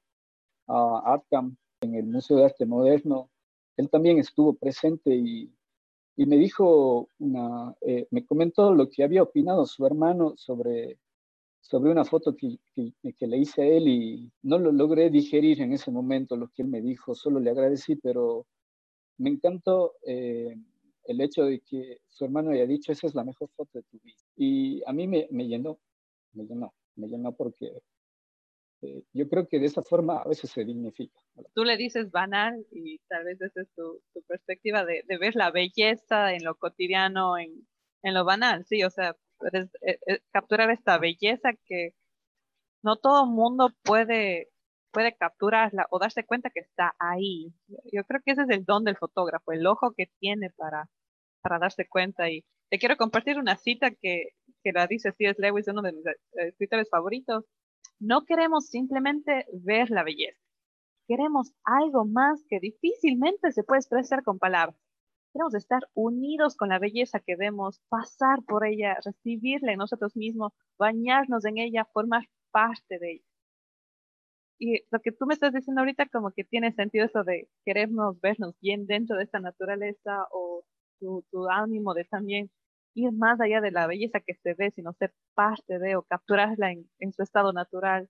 a 0.67 1.13
Arkham 1.13 1.57
en 1.81 1.95
el 1.95 2.05
Museo 2.05 2.37
de 2.37 2.45
Arte 2.45 2.65
Moderno. 2.65 3.30
Él 3.81 3.89
también 3.89 4.19
estuvo 4.19 4.53
presente 4.53 5.15
y, 5.15 5.51
me 6.15 6.37
dijo, 6.37 7.09
una, 7.17 7.75
eh, 7.81 8.07
me 8.11 8.23
comentó 8.23 8.75
lo 8.75 8.87
que 8.87 9.03
había 9.03 9.23
opinado 9.23 9.65
su 9.65 9.83
hermano 9.87 10.33
sobre, 10.37 10.99
sobre 11.61 11.91
una 11.91 12.05
foto 12.05 12.35
que, 12.35 12.59
que, 12.75 12.93
que, 13.13 13.27
le 13.27 13.39
hice 13.39 13.63
a 13.63 13.65
él 13.65 13.87
y 13.87 14.31
no 14.43 14.59
lo 14.59 14.71
logré 14.71 15.09
digerir 15.09 15.61
en 15.61 15.73
ese 15.73 15.89
momento 15.89 16.35
lo 16.35 16.49
que 16.49 16.61
él 16.61 16.67
me 16.67 16.79
dijo, 16.79 17.15
solo 17.15 17.39
le 17.39 17.49
agradecí, 17.49 17.95
pero 17.95 18.45
me 19.17 19.31
encantó 19.31 19.95
eh, 20.05 20.55
el 21.05 21.21
hecho 21.21 21.45
de 21.45 21.61
que 21.61 22.01
su 22.07 22.25
hermano 22.25 22.51
haya 22.51 22.67
dicho, 22.67 22.91
esa 22.91 23.07
es 23.07 23.15
la 23.15 23.23
mejor 23.23 23.49
foto 23.55 23.79
de 23.79 23.83
tu 23.83 23.97
vida. 24.03 24.21
Y 24.37 24.83
a 24.85 24.93
mí 24.93 25.07
me, 25.07 25.27
me 25.31 25.47
llenó, 25.47 25.79
me 26.33 26.45
llenó, 26.45 26.71
me 26.95 27.07
llenó 27.07 27.31
porque 27.31 27.81
eh, 28.81 29.03
yo 29.13 29.29
creo 29.29 29.47
que 29.47 29.59
de 29.59 29.67
esa 29.67 29.83
forma 29.83 30.17
a 30.17 30.27
veces 30.27 30.49
se 30.49 30.65
dignifica. 30.65 31.19
Tú 31.53 31.63
le 31.63 31.77
dices 31.77 32.11
banal 32.11 32.65
y 32.71 32.99
tal 33.07 33.25
vez 33.25 33.41
esa 33.41 33.61
es 33.61 33.69
tu, 33.75 34.01
tu 34.13 34.21
perspectiva 34.23 34.85
de, 34.85 35.03
de, 35.07 35.17
ver 35.17 35.35
la 35.35 35.51
belleza 35.51 36.33
en 36.33 36.43
lo 36.43 36.55
cotidiano, 36.55 37.37
en, 37.37 37.67
en 38.03 38.13
lo 38.13 38.25
banal, 38.25 38.65
sí, 38.65 38.83
o 38.83 38.89
sea, 38.89 39.15
eh, 39.53 39.99
eh, 40.07 40.19
capturar 40.31 40.69
esta 40.71 40.97
belleza 40.97 41.51
que 41.65 41.93
no 42.83 42.97
todo 42.97 43.25
mundo 43.25 43.71
puede 43.83 44.49
puede 44.91 45.15
capturarla 45.15 45.87
o 45.89 45.99
darse 45.99 46.25
cuenta 46.25 46.49
que 46.49 46.59
está 46.59 46.93
ahí. 46.99 47.53
Yo 47.91 48.03
creo 48.03 48.21
que 48.23 48.31
ese 48.31 48.43
es 48.43 48.49
el 48.49 48.65
don 48.65 48.83
del 48.83 48.97
fotógrafo, 48.97 49.51
el 49.51 49.65
ojo 49.65 49.93
que 49.93 50.07
tiene 50.19 50.49
para, 50.51 50.89
para 51.41 51.59
darse 51.59 51.87
cuenta. 51.87 52.29
Y 52.29 52.43
te 52.69 52.77
quiero 52.77 52.97
compartir 52.97 53.37
una 53.39 53.55
cita 53.57 53.91
que, 53.91 54.29
que 54.63 54.71
la 54.73 54.87
dice 54.87 55.11
C.S. 55.13 55.41
Lewis, 55.41 55.67
uno 55.67 55.81
de 55.81 55.93
mis 55.93 56.05
eh, 56.05 56.13
escritores 56.49 56.89
favoritos. 56.89 57.45
No 57.99 58.25
queremos 58.25 58.67
simplemente 58.67 59.45
ver 59.53 59.89
la 59.91 60.03
belleza. 60.03 60.39
Queremos 61.07 61.53
algo 61.63 62.05
más 62.05 62.43
que 62.49 62.59
difícilmente 62.59 63.51
se 63.51 63.63
puede 63.63 63.79
expresar 63.79 64.23
con 64.23 64.39
palabras. 64.39 64.77
Queremos 65.33 65.53
estar 65.55 65.81
unidos 65.93 66.55
con 66.55 66.69
la 66.69 66.79
belleza 66.79 67.19
que 67.19 67.35
vemos, 67.35 67.81
pasar 67.89 68.43
por 68.43 68.65
ella, 68.65 68.97
recibirla 69.05 69.71
en 69.71 69.77
nosotros 69.77 70.15
mismos, 70.15 70.53
bañarnos 70.77 71.45
en 71.45 71.57
ella, 71.57 71.87
formar 71.93 72.27
parte 72.51 72.99
de 72.99 73.11
ella. 73.13 73.25
Y 74.59 74.83
lo 74.91 74.99
que 74.99 75.11
tú 75.11 75.25
me 75.25 75.33
estás 75.33 75.53
diciendo 75.53 75.81
ahorita 75.81 76.07
como 76.07 76.31
que 76.31 76.43
tiene 76.43 76.71
sentido 76.73 77.05
eso 77.05 77.23
de 77.23 77.49
querernos 77.65 78.19
vernos 78.21 78.55
bien 78.61 78.85
dentro 78.85 79.17
de 79.17 79.23
esta 79.23 79.39
naturaleza 79.39 80.27
o 80.31 80.63
tu, 80.99 81.25
tu 81.31 81.49
ánimo 81.49 81.93
de 81.93 82.05
también 82.05 82.51
ir 82.93 83.11
más 83.11 83.39
allá 83.39 83.61
de 83.61 83.71
la 83.71 83.87
belleza 83.87 84.19
que 84.19 84.35
se 84.35 84.53
ve, 84.53 84.71
sino 84.71 84.93
ser 84.93 85.13
parte 85.33 85.79
de 85.79 85.95
o 85.95 86.03
capturarla 86.03 86.71
en, 86.71 86.89
en 86.99 87.13
su 87.13 87.23
estado 87.23 87.53
natural. 87.53 88.09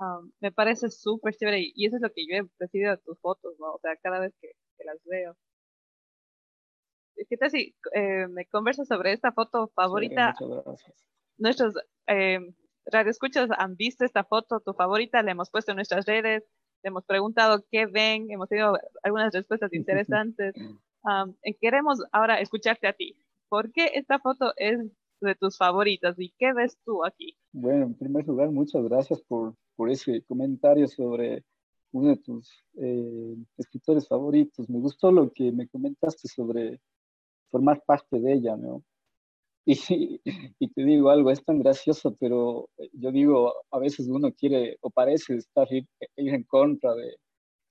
Um, 0.00 0.30
me 0.40 0.52
parece 0.52 0.90
súper 0.90 1.34
chévere 1.34 1.72
y, 1.74 1.86
eso 1.86 1.96
es 1.96 2.02
lo 2.02 2.12
que 2.12 2.24
yo 2.26 2.36
he 2.36 2.48
recibido 2.60 2.92
de 2.92 2.98
tus 2.98 3.18
fotos, 3.18 3.54
¿no? 3.58 3.72
O 3.72 3.78
sea, 3.80 3.96
cada 3.96 4.20
vez 4.20 4.32
que, 4.40 4.52
las 4.84 5.02
veo. 5.04 5.36
¿Qué 7.28 7.36
tal 7.36 7.50
si 7.50 7.74
eh, 7.94 8.28
me 8.28 8.46
conversas 8.46 8.86
sobre 8.86 9.12
esta 9.12 9.32
foto 9.32 9.72
favorita? 9.74 10.36
muchas 10.38 10.64
gracias. 10.64 11.04
Nuestros 11.36 11.74
eh, 12.06 12.54
radioescuchas 12.86 13.50
han 13.58 13.74
visto 13.74 14.04
esta 14.04 14.22
foto, 14.22 14.60
tu 14.60 14.72
favorita, 14.72 15.22
la 15.24 15.32
hemos 15.32 15.50
puesto 15.50 15.72
en 15.72 15.76
nuestras 15.76 16.06
redes, 16.06 16.44
le 16.84 16.88
hemos 16.88 17.04
preguntado 17.04 17.64
qué 17.72 17.86
ven, 17.86 18.30
hemos 18.30 18.48
tenido 18.48 18.78
algunas 19.02 19.34
respuestas 19.34 19.72
interesantes. 19.74 20.54
queremos 21.60 21.98
ahora 22.12 22.40
escucharte 22.40 22.86
a 22.86 22.92
ti. 22.92 23.16
¿Por 23.48 23.72
qué 23.72 23.90
esta 23.94 24.18
foto 24.18 24.52
es 24.56 24.78
de 25.20 25.34
tus 25.34 25.56
favoritas 25.56 26.14
y 26.18 26.32
qué 26.38 26.52
ves 26.52 26.76
tú 26.84 27.04
aquí? 27.04 27.36
Bueno, 27.52 27.86
en 27.86 27.94
primer 27.94 28.26
lugar, 28.26 28.50
muchas 28.50 28.82
gracias 28.84 29.22
por, 29.22 29.54
por 29.74 29.90
ese 29.90 30.22
comentario 30.22 30.86
sobre 30.86 31.44
uno 31.92 32.10
de 32.10 32.16
tus 32.18 32.64
eh, 32.74 33.36
escritores 33.56 34.06
favoritos. 34.06 34.68
Me 34.68 34.78
gustó 34.78 35.10
lo 35.10 35.32
que 35.32 35.50
me 35.52 35.68
comentaste 35.68 36.28
sobre 36.28 36.80
formar 37.50 37.82
parte 37.86 38.20
de 38.20 38.34
ella, 38.34 38.56
¿no? 38.56 38.82
Y, 39.70 40.22
y, 40.58 40.68
te 40.68 40.82
digo 40.82 41.10
algo, 41.10 41.30
es 41.30 41.44
tan 41.44 41.58
gracioso, 41.58 42.16
pero 42.18 42.70
yo 42.94 43.12
digo, 43.12 43.52
a 43.70 43.78
veces 43.78 44.08
uno 44.08 44.32
quiere 44.32 44.78
o 44.80 44.88
parece 44.88 45.34
estar 45.34 45.70
ir, 45.70 45.86
en 46.16 46.42
contra 46.44 46.94
de, 46.94 47.16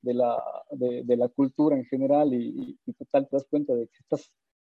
de, 0.03 0.13
la, 0.13 0.37
de, 0.71 1.01
de, 1.03 1.17
la 1.17 1.27
cultura 1.27 1.75
en 1.75 1.85
general 1.85 2.35
y, 2.35 2.77
y, 2.85 2.93
total 2.93 3.27
te 3.27 3.37
das 3.37 3.47
cuenta 3.49 3.73
de 3.73 3.87
que 3.87 3.97
estás 3.99 4.31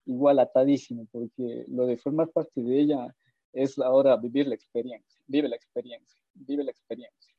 igual 0.08 0.40
atadísimo, 0.40 1.08
porque 1.12 1.66
lo 1.68 1.86
de 1.86 1.98
formar 1.98 2.30
parte 2.30 2.62
de 2.62 2.80
ella 2.80 3.16
es 3.54 3.78
ahora 3.80 4.18
vivir 4.18 4.48
la 4.48 4.56
experiencia, 4.56 5.22
vive 5.28 5.48
la 5.50 5.56
experiencia, 5.56 6.22
vive 6.34 6.64
la 6.64 6.72
experiencia. 6.72 7.34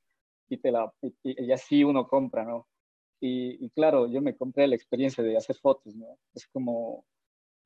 Y, 0.48 0.56
te 0.58 0.72
la, 0.72 0.90
y, 1.22 1.52
así 1.52 1.84
uno 1.84 2.06
compra, 2.06 2.44
¿no? 2.44 2.68
Y, 3.20 3.64
y, 3.64 3.70
claro, 3.70 4.06
yo 4.06 4.22
me 4.22 4.36
compré 4.36 4.66
la 4.66 4.76
experiencia 4.76 5.22
de 5.22 5.36
hacer 5.36 5.56
fotos, 5.56 5.94
¿no? 5.94 6.18
Es 6.34 6.46
como 6.48 7.04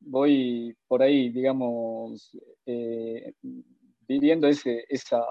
voy 0.04 0.76
por 0.86 1.02
ahí, 1.02 1.30
digamos, 1.30 2.36
eh, 2.66 3.34
viviendo 4.06 4.48
ese, 4.48 4.84
esa, 4.88 5.24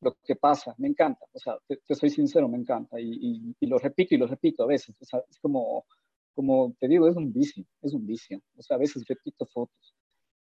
lo 0.00 0.16
que 0.22 0.36
pasa, 0.36 0.74
me 0.78 0.88
encanta, 0.88 1.24
o 1.32 1.38
sea, 1.38 1.58
te, 1.66 1.94
soy 1.94 2.10
sincero, 2.10 2.48
me 2.48 2.58
encanta, 2.58 3.00
y, 3.00 3.54
y, 3.58 3.66
lo 3.66 3.78
repito 3.78 4.14
y 4.14 4.18
lo 4.18 4.26
repito 4.26 4.64
a 4.64 4.66
veces, 4.66 4.94
o 5.00 5.04
sea, 5.04 5.20
es 5.28 5.38
como, 5.38 5.86
como 6.34 6.74
te 6.78 6.88
digo, 6.88 7.08
es 7.08 7.16
un 7.16 7.32
vicio, 7.32 7.64
es 7.82 7.92
un 7.94 8.06
vicio, 8.06 8.40
o 8.56 8.62
sea, 8.62 8.76
a 8.76 8.80
veces 8.80 9.06
repito 9.06 9.46
fotos 9.46 9.94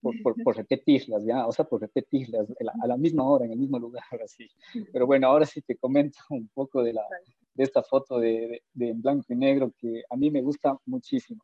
por, 0.01 0.13
por, 0.43 0.57
repetirlas, 0.57 1.23
ya, 1.25 1.47
o 1.47 1.51
sea, 1.51 1.65
por 1.65 1.81
repetirlas 1.81 2.47
a 2.81 2.87
la, 2.87 2.97
misma 2.97 3.23
hora, 3.23 3.45
en 3.45 3.51
el 3.51 3.59
mismo 3.59 3.79
lugar, 3.79 4.03
así, 4.23 4.47
pero 4.91 5.05
bueno, 5.05 5.27
ahora 5.27 5.45
sí 5.45 5.61
te 5.61 5.75
comento 5.77 6.19
un 6.29 6.47
poco 6.49 6.83
de, 6.83 6.93
la, 6.93 7.03
de 7.53 7.63
esta 7.63 7.83
foto 7.83 8.19
de, 8.19 8.61
de, 8.73 8.85
de 8.85 8.93
blanco 8.93 9.25
y 9.29 9.35
negro 9.35 9.73
que 9.77 10.03
a 10.09 10.15
mí 10.15 10.31
me 10.31 10.41
gusta 10.41 10.77
muchísimo. 10.85 11.43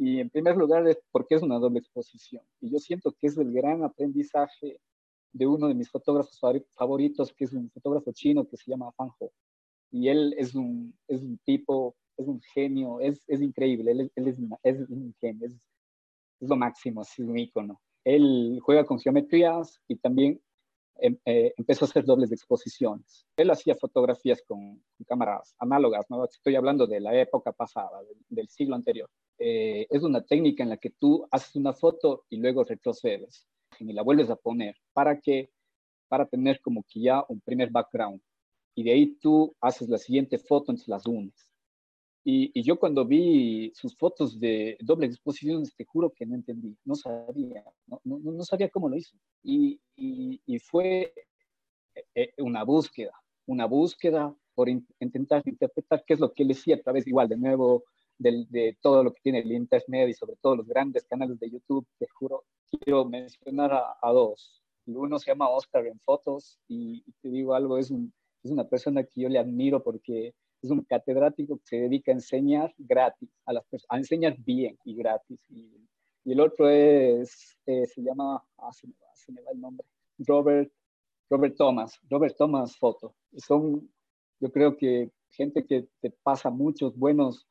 Y 0.00 0.20
en 0.20 0.30
primer 0.30 0.56
lugar 0.56 0.86
es 0.86 0.98
porque 1.10 1.34
es 1.34 1.42
una 1.42 1.58
doble 1.58 1.80
exposición. 1.80 2.44
Y 2.60 2.70
yo 2.70 2.78
siento 2.78 3.12
que 3.18 3.26
es 3.26 3.36
el 3.36 3.52
gran 3.52 3.82
aprendizaje 3.82 4.80
de 5.32 5.46
uno 5.46 5.66
de 5.66 5.74
mis 5.74 5.90
fotógrafos 5.90 6.40
favoritos, 6.74 7.32
que 7.32 7.44
es 7.44 7.52
un 7.52 7.68
fotógrafo 7.70 8.12
chino 8.12 8.46
que 8.46 8.56
se 8.56 8.70
llama 8.70 8.92
Fan 8.92 9.10
Ho. 9.18 9.32
Y 9.90 10.08
él 10.08 10.34
es 10.38 10.54
un, 10.54 10.96
es 11.08 11.22
un 11.22 11.38
tipo, 11.38 11.96
un 12.38 12.42
genio, 12.54 13.00
es, 13.00 13.22
es 13.28 13.40
increíble, 13.42 13.92
él, 13.92 14.12
él 14.14 14.28
es, 14.28 14.38
es, 14.62 14.88
un 14.88 15.14
genio, 15.20 15.46
es, 15.46 15.52
es 16.40 16.48
lo 16.48 16.56
máximo, 16.56 17.02
es 17.02 17.18
un 17.18 17.38
ícono. 17.38 17.80
Él 18.04 18.58
juega 18.62 18.84
con 18.84 18.98
geometrías 18.98 19.80
y 19.88 19.96
también 19.96 20.40
Em, 21.00 21.16
eh, 21.24 21.54
empezó 21.56 21.84
a 21.84 21.88
hacer 21.88 22.04
dobles 22.04 22.28
de 22.30 22.34
exposiciones. 22.34 23.24
Él 23.36 23.50
hacía 23.50 23.76
fotografías 23.76 24.42
con, 24.42 24.82
cámaras 25.06 25.54
análogas, 25.58 26.06
¿no? 26.10 26.24
Estoy 26.24 26.56
hablando 26.56 26.88
de 26.88 27.00
la 27.00 27.18
época 27.20 27.52
pasada, 27.52 28.00
del, 28.28 28.48
siglo 28.48 28.74
anterior. 28.74 29.08
Eh, 29.38 29.86
es 29.90 30.02
una 30.02 30.24
técnica 30.24 30.64
en 30.64 30.70
la 30.70 30.76
que 30.76 30.90
tú 30.90 31.24
haces 31.30 31.54
una 31.54 31.72
foto 31.72 32.24
y 32.28 32.38
luego 32.38 32.64
retrocedes 32.64 33.46
y 33.78 33.92
la 33.92 34.02
vuelves 34.02 34.28
a 34.28 34.36
poner 34.36 34.74
para 34.92 35.20
que 35.20 35.50
para 36.08 36.26
tener 36.26 36.60
como 36.60 36.82
que 36.88 37.02
ya 37.02 37.24
un 37.28 37.40
primer 37.40 37.70
background 37.70 38.20
y 38.74 38.82
de 38.82 38.92
ahí 38.92 39.18
tú 39.20 39.54
haces 39.60 39.88
la 39.88 39.98
siguiente 39.98 40.38
foto 40.38 40.72
entre 40.72 40.86
las 40.88 41.06
unes 41.06 41.47
y, 42.30 42.62
yo 42.62 42.78
cuando 42.78 43.06
vi 43.06 43.72
sus 43.74 43.96
fotos 43.96 44.38
de 44.38 44.76
doble 44.82 45.06
exposición, 45.06 45.64
te 45.74 45.86
juro 45.86 46.10
que 46.10 46.26
no 46.26 46.34
entendí, 46.34 46.76
no 46.84 46.94
sabía, 46.94 47.64
no, 47.86 48.02
no, 48.04 48.18
no 48.18 48.42
sabía 48.44 48.68
cómo 48.68 48.90
lo 48.90 48.96
hizo. 48.96 49.16
Y, 49.42 49.80
y, 49.96 50.58
fue 50.58 51.14
eh, 51.94 52.04
eh, 52.14 52.34
una 52.36 52.64
búsqueda, 52.64 53.12
una 53.46 53.64
búsqueda 53.64 54.36
por 54.54 54.68
intentar 54.68 55.40
interpretar 55.46 56.04
qué 56.06 56.12
es 56.12 56.20
lo 56.20 56.30
que 56.34 56.42
él 56.42 56.50
decía 56.50 56.74
a 56.74 56.82
través 56.82 57.06
igual, 57.06 57.30
de 57.30 57.38
nuevo, 57.38 57.84
de, 58.18 58.44
de, 58.50 58.76
todo 58.82 59.02
lo 59.02 59.14
que 59.14 59.22
tiene 59.22 59.38
el 59.38 59.50
Internet 59.50 60.10
y 60.10 60.12
sobre 60.12 60.36
todo 60.36 60.56
los 60.56 60.66
grandes 60.66 61.06
canales 61.06 61.38
de 61.38 61.48
YouTube, 61.48 61.86
te 61.98 62.08
juro, 62.08 62.44
quiero 62.70 63.06
mencionar 63.06 63.72
a, 63.72 63.96
a 64.02 64.12
dos. 64.12 64.62
Uno 64.84 65.18
se 65.18 65.30
llama 65.30 65.48
Oscar 65.48 65.86
en 65.86 65.98
Fotos 66.00 66.58
y, 66.68 67.02
te 67.22 67.30
digo 67.30 67.54
algo, 67.54 67.78
es, 67.78 67.90
un, 67.90 68.12
es 68.42 68.50
una 68.50 68.68
persona 68.68 69.02
que 69.02 69.22
yo 69.22 69.30
le 69.30 69.38
admiro 69.38 69.82
porque 69.82 70.34
es 70.62 70.70
un 70.70 70.82
catedrático 70.82 71.58
que 71.58 71.66
se 71.66 71.76
dedica 71.76 72.12
a 72.12 72.14
enseñar 72.14 72.74
gratis, 72.78 73.30
a, 73.46 73.52
las 73.52 73.64
a 73.88 73.96
enseñar 73.96 74.36
bien 74.38 74.78
y 74.84 74.94
gratis. 74.94 75.38
Y, 75.48 75.88
y 76.24 76.32
el 76.32 76.40
otro 76.40 76.68
es, 76.68 77.56
eh, 77.66 77.86
se 77.86 78.02
llama, 78.02 78.42
ah, 78.58 78.72
se, 78.72 78.86
me 78.86 78.94
va, 78.94 79.14
se, 79.14 79.32
me 79.32 79.40
va, 79.42 79.50
el 79.52 79.60
nombre, 79.60 79.86
Robert, 80.18 80.70
Robert 81.30 81.56
Thomas, 81.56 82.00
Robert 82.10 82.36
Thomas 82.36 82.76
Foto. 82.76 83.14
Son, 83.36 83.88
yo 84.40 84.50
creo 84.50 84.76
que 84.76 85.10
gente 85.30 85.64
que 85.64 85.88
te 86.00 86.10
pasa 86.10 86.50
muchos 86.50 86.96
buenos, 86.96 87.46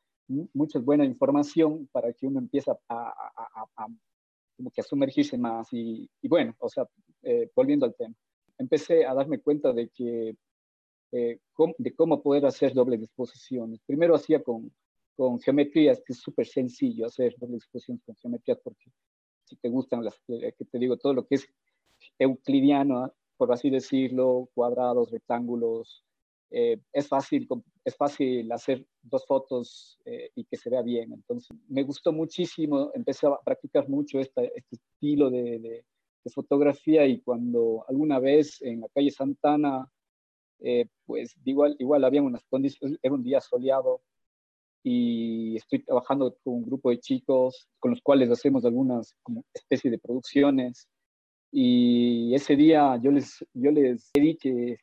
mucha 0.52 0.78
buena 0.78 1.04
información 1.04 1.88
para 1.92 2.12
que 2.12 2.26
uno 2.26 2.38
empiece 2.38 2.70
a, 2.70 2.78
a, 2.88 3.66
a, 3.76 3.86
como 4.56 4.70
que 4.70 4.80
a 4.80 4.84
sumergirse 4.84 5.38
más. 5.38 5.72
Y, 5.72 6.10
y 6.20 6.28
bueno, 6.28 6.54
o 6.58 6.68
sea, 6.68 6.86
eh, 7.22 7.50
volviendo 7.54 7.86
al 7.86 7.94
tema, 7.94 8.14
empecé 8.58 9.06
a 9.06 9.14
darme 9.14 9.40
cuenta 9.40 9.72
de 9.72 9.88
que 9.88 10.36
eh, 11.12 11.38
de 11.78 11.94
cómo 11.94 12.22
poder 12.22 12.46
hacer 12.46 12.74
dobles 12.74 13.02
exposiciones. 13.02 13.80
Primero 13.86 14.14
hacía 14.14 14.42
con, 14.42 14.72
con 15.16 15.40
geometrías, 15.40 16.00
que 16.04 16.12
es 16.12 16.20
súper 16.20 16.46
sencillo 16.46 17.06
hacer 17.06 17.34
dobles 17.38 17.62
exposiciones 17.62 18.02
con 18.04 18.16
geometrías, 18.16 18.58
porque 18.62 18.90
si 19.44 19.56
te 19.56 19.68
gustan 19.68 20.04
las 20.04 20.18
que 20.26 20.64
te 20.70 20.78
digo, 20.78 20.96
todo 20.96 21.14
lo 21.14 21.26
que 21.26 21.36
es 21.36 21.48
euclidiano, 22.18 23.12
por 23.36 23.52
así 23.52 23.70
decirlo, 23.70 24.48
cuadrados, 24.54 25.10
rectángulos, 25.10 26.04
eh, 26.50 26.80
es, 26.92 27.08
fácil, 27.08 27.46
es 27.84 27.96
fácil 27.96 28.50
hacer 28.52 28.86
dos 29.02 29.26
fotos 29.26 29.98
eh, 30.04 30.30
y 30.34 30.44
que 30.44 30.56
se 30.56 30.70
vea 30.70 30.82
bien. 30.82 31.12
Entonces, 31.12 31.56
me 31.68 31.82
gustó 31.82 32.12
muchísimo, 32.12 32.90
empecé 32.94 33.26
a 33.26 33.38
practicar 33.44 33.88
mucho 33.88 34.18
este 34.18 34.52
estilo 34.70 35.30
de, 35.30 35.84
fotografía 36.34 37.06
y 37.06 37.22
cuando 37.22 37.86
alguna 37.88 38.18
vez 38.18 38.60
en 38.60 38.82
la 38.82 38.88
calle 38.90 39.10
Santana 39.10 39.90
eh, 40.60 40.86
pues 41.06 41.34
igual, 41.44 41.76
igual 41.78 42.04
había 42.04 42.22
unas 42.22 42.44
condiciones, 42.44 42.98
era 43.02 43.14
un 43.14 43.22
día 43.22 43.40
soleado 43.40 44.02
y 44.82 45.56
estoy 45.56 45.80
trabajando 45.84 46.36
con 46.42 46.54
un 46.54 46.64
grupo 46.64 46.90
de 46.90 47.00
chicos 47.00 47.68
con 47.78 47.90
los 47.92 48.00
cuales 48.00 48.30
hacemos 48.30 48.64
algunas 48.64 49.14
como 49.22 49.44
especie 49.54 49.90
de 49.90 49.98
producciones. 49.98 50.88
Y 51.50 52.34
ese 52.34 52.56
día 52.56 52.98
yo 53.02 53.10
les, 53.10 53.44
yo 53.54 53.70
les 53.70 54.10
pedí 54.12 54.36
que 54.36 54.78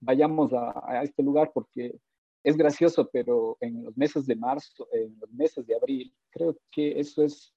vayamos 0.00 0.52
a, 0.52 0.72
a 0.86 1.02
este 1.02 1.22
lugar 1.22 1.50
porque 1.52 1.98
es 2.42 2.56
gracioso, 2.56 3.08
pero 3.12 3.56
en 3.60 3.84
los 3.84 3.96
meses 3.96 4.26
de 4.26 4.36
marzo, 4.36 4.88
en 4.92 5.18
los 5.20 5.30
meses 5.32 5.66
de 5.66 5.76
abril, 5.76 6.14
creo 6.30 6.56
que 6.70 6.98
eso 6.98 7.22
es 7.22 7.52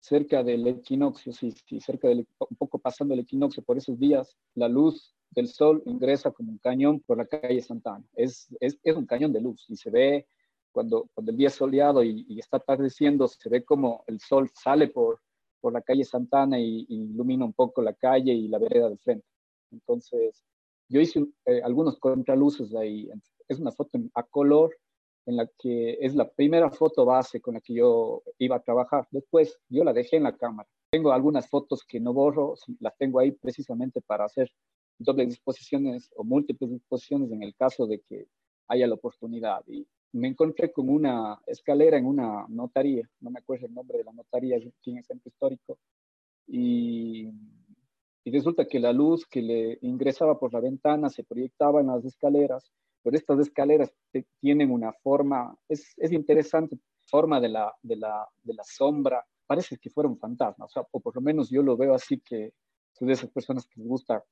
cerca 0.00 0.42
del 0.42 0.66
equinoccio, 0.66 1.32
sí, 1.32 1.50
sí, 1.66 1.80
cerca 1.80 2.08
del, 2.08 2.26
un 2.38 2.56
poco 2.56 2.78
pasando 2.78 3.14
el 3.14 3.20
equinoccio 3.20 3.62
por 3.62 3.78
esos 3.78 3.98
días, 3.98 4.36
la 4.54 4.68
luz 4.68 5.13
del 5.34 5.48
sol 5.48 5.82
ingresa 5.86 6.30
como 6.30 6.52
un 6.52 6.58
cañón 6.58 7.00
por 7.00 7.18
la 7.18 7.26
calle 7.26 7.60
Santana. 7.60 8.04
Es, 8.14 8.48
es, 8.60 8.78
es 8.82 8.96
un 8.96 9.06
cañón 9.06 9.32
de 9.32 9.40
luz 9.40 9.64
y 9.68 9.76
se 9.76 9.90
ve 9.90 10.26
cuando, 10.72 11.08
cuando 11.14 11.30
el 11.30 11.38
día 11.38 11.48
es 11.48 11.54
soleado 11.54 12.02
y, 12.02 12.38
está 12.38 12.56
atardeciendo, 12.56 13.28
se 13.28 13.48
ve 13.48 13.64
como 13.64 14.04
el 14.06 14.20
sol 14.20 14.50
sale 14.54 14.88
por, 14.88 15.20
por 15.60 15.72
la 15.72 15.82
calle 15.82 16.04
Santana 16.04 16.58
y, 16.58 16.84
y, 16.88 17.02
ilumina 17.12 17.44
un 17.44 17.52
poco 17.52 17.80
la 17.82 17.94
calle 17.94 18.32
y 18.32 18.48
la 18.48 18.58
vereda 18.58 18.88
del 18.88 18.98
frente. 18.98 19.26
Entonces, 19.70 20.44
yo 20.88 21.00
hice 21.00 21.24
eh, 21.46 21.60
algunos 21.62 21.98
contraluces 21.98 22.74
ahí. 22.74 23.08
Es 23.48 23.58
una 23.58 23.72
foto 23.72 23.98
a 24.14 24.22
color 24.24 24.76
en 25.26 25.36
la 25.36 25.48
que 25.58 25.96
es 26.00 26.14
la 26.14 26.28
primera 26.28 26.70
foto 26.70 27.04
base 27.04 27.40
con 27.40 27.54
la 27.54 27.60
que 27.60 27.74
yo 27.74 28.22
iba 28.38 28.56
a 28.56 28.62
trabajar. 28.62 29.06
Después 29.10 29.58
yo 29.68 29.84
la 29.84 29.92
dejé 29.92 30.16
en 30.16 30.24
la 30.24 30.36
cámara. 30.36 30.68
Tengo 30.90 31.12
algunas 31.12 31.48
fotos 31.48 31.82
que 31.84 32.00
no 32.00 32.12
borro, 32.12 32.54
las 32.80 32.96
tengo 32.96 33.18
ahí 33.20 33.32
precisamente 33.32 34.00
para 34.00 34.26
hacer 34.26 34.50
dobles 34.98 35.28
disposiciones 35.28 36.10
o 36.16 36.24
múltiples 36.24 36.70
disposiciones 36.70 37.30
en 37.32 37.42
el 37.42 37.54
caso 37.54 37.86
de 37.86 38.00
que 38.00 38.26
haya 38.68 38.86
la 38.86 38.94
oportunidad. 38.94 39.62
Y 39.66 39.86
me 40.12 40.28
encontré 40.28 40.72
con 40.72 40.88
una 40.88 41.40
escalera 41.46 41.98
en 41.98 42.06
una 42.06 42.46
notaría, 42.48 43.08
no 43.20 43.30
me 43.30 43.40
acuerdo 43.40 43.66
el 43.66 43.74
nombre 43.74 43.98
de 43.98 44.04
la 44.04 44.12
notaría 44.12 44.56
aquí 44.56 44.90
en 44.90 44.98
el 44.98 45.04
centro 45.04 45.28
histórico, 45.28 45.78
y, 46.46 47.28
y 48.22 48.30
resulta 48.30 48.66
que 48.66 48.78
la 48.78 48.92
luz 48.92 49.26
que 49.26 49.42
le 49.42 49.78
ingresaba 49.82 50.38
por 50.38 50.52
la 50.52 50.60
ventana 50.60 51.10
se 51.10 51.24
proyectaba 51.24 51.80
en 51.80 51.88
las 51.88 52.04
escaleras, 52.04 52.70
pero 53.02 53.16
estas 53.16 53.40
escaleras 53.40 53.92
tienen 54.40 54.70
una 54.70 54.92
forma, 54.92 55.56
es, 55.68 55.92
es 55.96 56.12
interesante, 56.12 56.78
forma 57.06 57.40
de 57.40 57.48
la, 57.48 57.74
de 57.82 57.96
la, 57.96 58.26
de 58.42 58.54
la 58.54 58.64
sombra, 58.64 59.24
parece 59.46 59.76
que 59.76 59.90
fuera 59.90 60.08
un 60.08 60.18
fantasma, 60.18 60.64
o, 60.64 60.68
sea, 60.68 60.86
o 60.90 61.00
por 61.00 61.14
lo 61.14 61.20
menos 61.20 61.50
yo 61.50 61.62
lo 61.62 61.76
veo 61.76 61.94
así 61.94 62.20
que 62.20 62.54
soy 62.92 63.08
de 63.08 63.14
esas 63.14 63.30
personas 63.30 63.66
que 63.66 63.80
les 63.80 63.88
gusta 63.88 64.24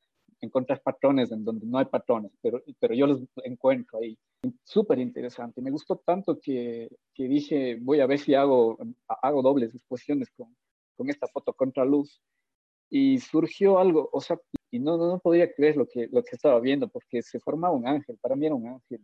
encontrar 0.43 0.83
patrones 0.83 1.31
en 1.33 1.45
donde 1.45 1.65
no 1.67 1.79
hay 1.79 1.87
patrones, 1.87 2.33
pero, 2.43 2.63
pero 2.79 2.95
yo 2.95 3.07
los 3.07 3.23
encuentro 3.45 4.01
ahí. 4.01 4.19
Súper 4.65 4.99
interesante. 4.99 5.63
Me 5.63 5.71
gustó 5.71 5.97
tanto 5.97 6.39
que, 6.41 6.89
que, 7.15 7.29
dije, 7.29 7.79
voy 7.81 8.01
a 8.01 8.07
ver 8.07 8.19
si 8.19 8.35
hago, 8.35 8.77
hago 9.07 9.41
dobles 9.41 9.75
exposiciones 9.75 10.29
con, 10.37 10.55
con 10.97 11.09
esta 11.09 11.29
foto 11.29 11.55
contra 11.55 11.85
luz. 11.85 12.21
Y 12.91 13.21
surgió 13.21 13.79
algo, 13.79 14.11
o 14.13 14.21
sea, 14.21 14.39
y 14.71 14.79
no, 14.79 14.99
no, 14.99 15.19
podía 15.19 15.51
creer 15.55 15.77
lo 15.77 15.87
que, 15.87 16.09
lo 16.13 16.23
que 16.23 16.37
estaba 16.37 16.61
viendo, 16.61 16.89
porque 16.89 17.23
se 17.23 17.41
formaba 17.41 17.75
un 17.75 17.87
ángel, 17.87 18.19
para 18.21 18.37
mí 18.37 18.45
era 18.45 18.55
un 18.55 18.67
ángel. 18.67 19.01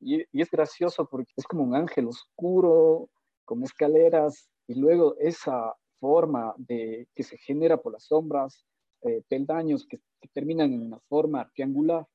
Y, 0.00 0.24
y 0.30 0.42
es 0.42 0.50
gracioso 0.50 1.08
porque 1.08 1.32
es 1.36 1.44
como 1.46 1.62
un 1.62 1.74
ángel 1.74 2.08
oscuro, 2.08 3.08
con 3.46 3.62
escaleras, 3.62 4.50
y 4.66 4.74
luego 4.74 5.16
esa 5.18 5.74
forma 5.98 6.54
de, 6.58 7.08
que 7.14 7.22
se 7.22 7.38
genera 7.38 7.76
por 7.76 7.92
las 7.92 8.04
sombras, 8.04 8.66
eh, 9.02 9.22
peldaños 9.28 9.86
que, 9.86 10.00
terminan 10.34 10.72
en 10.74 10.82
una 10.82 11.00
forma 11.08 11.50
triangular, 11.54 12.06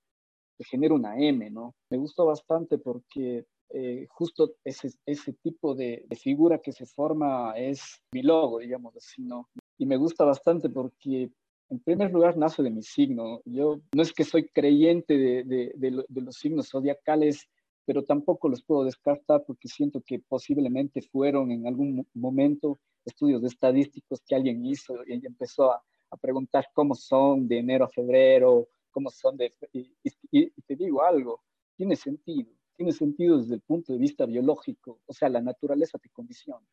que 0.57 0.63
genera 0.63 0.93
una 0.93 1.17
M, 1.17 1.49
¿no? 1.49 1.75
Me 1.89 1.97
gustó 1.97 2.25
bastante 2.25 2.77
porque 2.77 3.45
eh, 3.69 4.05
justo 4.09 4.55
ese, 4.63 4.91
ese 5.05 5.33
tipo 5.33 5.73
de, 5.73 6.05
figura 6.21 6.59
que 6.59 6.71
se 6.71 6.85
forma 6.85 7.53
es 7.57 8.01
mi 8.11 8.21
logo, 8.21 8.59
digamos 8.59 8.95
así, 8.95 9.23
¿no? 9.23 9.49
Y 9.77 9.87
me 9.87 9.97
gusta 9.97 10.23
bastante 10.23 10.69
porque, 10.69 11.31
en 11.69 11.79
primer 11.79 12.11
lugar, 12.11 12.37
nace 12.37 12.61
de 12.61 12.69
mi 12.69 12.83
signo. 12.83 13.41
Yo 13.45 13.81
no 13.95 14.03
es 14.03 14.13
que 14.13 14.23
soy 14.23 14.47
creyente 14.49 15.17
de, 15.17 15.43
de, 15.43 16.05
de 16.07 16.21
los 16.21 16.35
signos 16.35 16.69
zodiacales, 16.69 17.49
pero 17.85 18.03
tampoco 18.03 18.47
los 18.47 18.63
puedo 18.63 18.83
descartar 18.83 19.43
porque 19.45 19.67
siento 19.67 20.01
que 20.01 20.19
posiblemente 20.19 21.01
fueron 21.01 21.51
en 21.51 21.65
algún 21.65 22.07
momento 22.13 22.79
estudios 23.03 23.43
estadísticos 23.43 24.21
que 24.25 24.35
alguien 24.35 24.63
hizo 24.65 24.95
y 25.05 25.25
empezó 25.25 25.71
a, 25.71 25.83
a 26.15 26.19
preguntar 26.19 26.67
cómo 26.73 26.95
son 26.95 27.47
de 27.47 27.59
enero 27.59 27.85
a 27.85 27.89
febrero, 27.89 28.67
cómo 28.91 29.09
son 29.09 29.37
de... 29.37 29.53
Y, 29.73 29.91
y, 30.31 30.49
te 30.61 30.75
digo 30.75 31.03
algo, 31.03 31.41
tiene 31.75 31.95
sentido, 31.95 32.49
tiene 32.75 32.91
sentido 32.91 33.37
desde 33.37 33.55
el 33.55 33.61
punto 33.61 33.93
de 33.93 33.99
vista 33.99 34.25
biológico, 34.25 34.99
o 35.05 35.13
sea, 35.13 35.29
la 35.29 35.41
naturaleza 35.41 35.97
te 35.99 36.09
condiciona. 36.09 36.65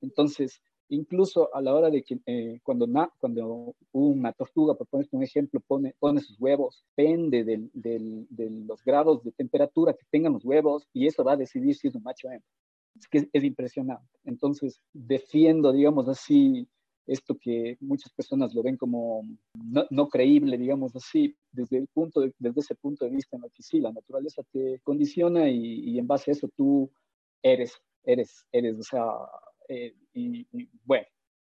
Entonces, 0.00 0.62
incluso 0.88 1.54
a 1.54 1.60
la 1.60 1.74
hora 1.74 1.90
de 1.90 2.02
que 2.02 2.20
eh, 2.26 2.60
cuando, 2.62 2.86
na, 2.86 3.12
cuando 3.18 3.74
una 3.92 4.32
tortuga, 4.32 4.74
por 4.74 4.86
poner 4.86 5.08
un 5.10 5.22
ejemplo, 5.22 5.60
pone, 5.60 5.94
pone 5.98 6.20
sus 6.20 6.38
huevos, 6.40 6.84
depende 6.96 7.44
del, 7.44 7.70
del, 7.72 8.26
de 8.30 8.50
los 8.50 8.84
grados 8.84 9.24
de 9.24 9.32
temperatura 9.32 9.92
que 9.92 10.06
tengan 10.10 10.34
los 10.34 10.44
huevos 10.44 10.86
y 10.92 11.06
eso 11.06 11.24
va 11.24 11.32
a 11.32 11.36
decidir 11.36 11.74
si 11.74 11.88
es 11.88 11.94
un 11.94 12.02
macho 12.02 12.28
o 12.28 12.30
hembra. 12.30 12.48
Es 12.94 13.08
que 13.08 13.18
es, 13.18 13.28
es 13.32 13.44
impresionante. 13.44 14.18
Entonces, 14.24 14.80
defiendo, 14.92 15.72
digamos 15.72 16.08
así, 16.08 16.68
esto 17.06 17.36
que 17.38 17.76
muchas 17.80 18.12
personas 18.12 18.54
lo 18.54 18.62
ven 18.62 18.76
como 18.76 19.22
no, 19.54 19.86
no, 19.90 20.08
creíble, 20.08 20.58
digamos 20.58 20.94
así, 20.96 21.36
desde, 21.52 21.78
el 21.78 21.86
punto 21.88 22.20
desde 22.20 22.60
ese 22.60 22.74
punto 22.74 23.04
de 23.04 23.12
vista 23.12 23.36
en 23.36 23.44
el 23.44 23.52
que 23.52 23.62
sí, 23.62 23.80
la 23.80 23.92
naturaleza 23.92 24.42
te 24.50 24.80
condiciona 24.82 25.48
y, 25.48 25.90
y 25.90 25.98
en 25.98 26.06
base 26.06 26.30
a 26.30 26.34
eso 26.34 26.48
tú 26.56 26.90
eres, 27.42 27.80
eres, 28.04 28.44
eres, 28.52 28.78
o 28.78 28.82
sea, 28.82 29.04
eh, 29.68 29.94
y, 30.14 30.46
bueno, 30.84 31.06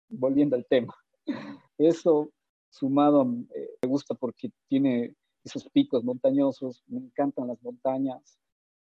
volviendo 0.09 0.55
al 0.55 0.65
tema, 0.65 0.95
eso 1.77 2.31
sumado 2.69 3.23
eh, 3.55 3.69
me 3.81 3.89
gusta 3.89 4.13
porque 4.15 4.51
tiene 4.67 5.15
esos 5.43 5.67
picos 5.69 6.03
montañosos, 6.03 6.83
me 6.88 6.99
encantan 6.99 7.47
las 7.47 7.62
montañas 7.63 8.38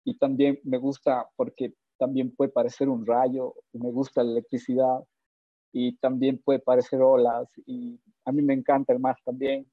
y 0.03 0.17
también 0.17 0.59
me 0.63 0.77
gusta 0.77 1.27
porque 1.35 1.73
también 1.97 2.33
puede 2.35 2.51
parecer 2.51 2.88
un 2.89 3.05
rayo, 3.05 3.53
me 3.73 3.91
gusta 3.91 4.23
la 4.23 4.31
electricidad, 4.31 5.03
y 5.71 5.95
también 5.97 6.39
puede 6.39 6.60
parecer 6.60 7.01
olas 7.01 7.49
y 7.65 7.99
a 8.25 8.32
mí 8.32 8.41
me 8.41 8.53
encanta 8.53 8.93
el 8.93 8.99
mar 8.99 9.17
también. 9.23 9.65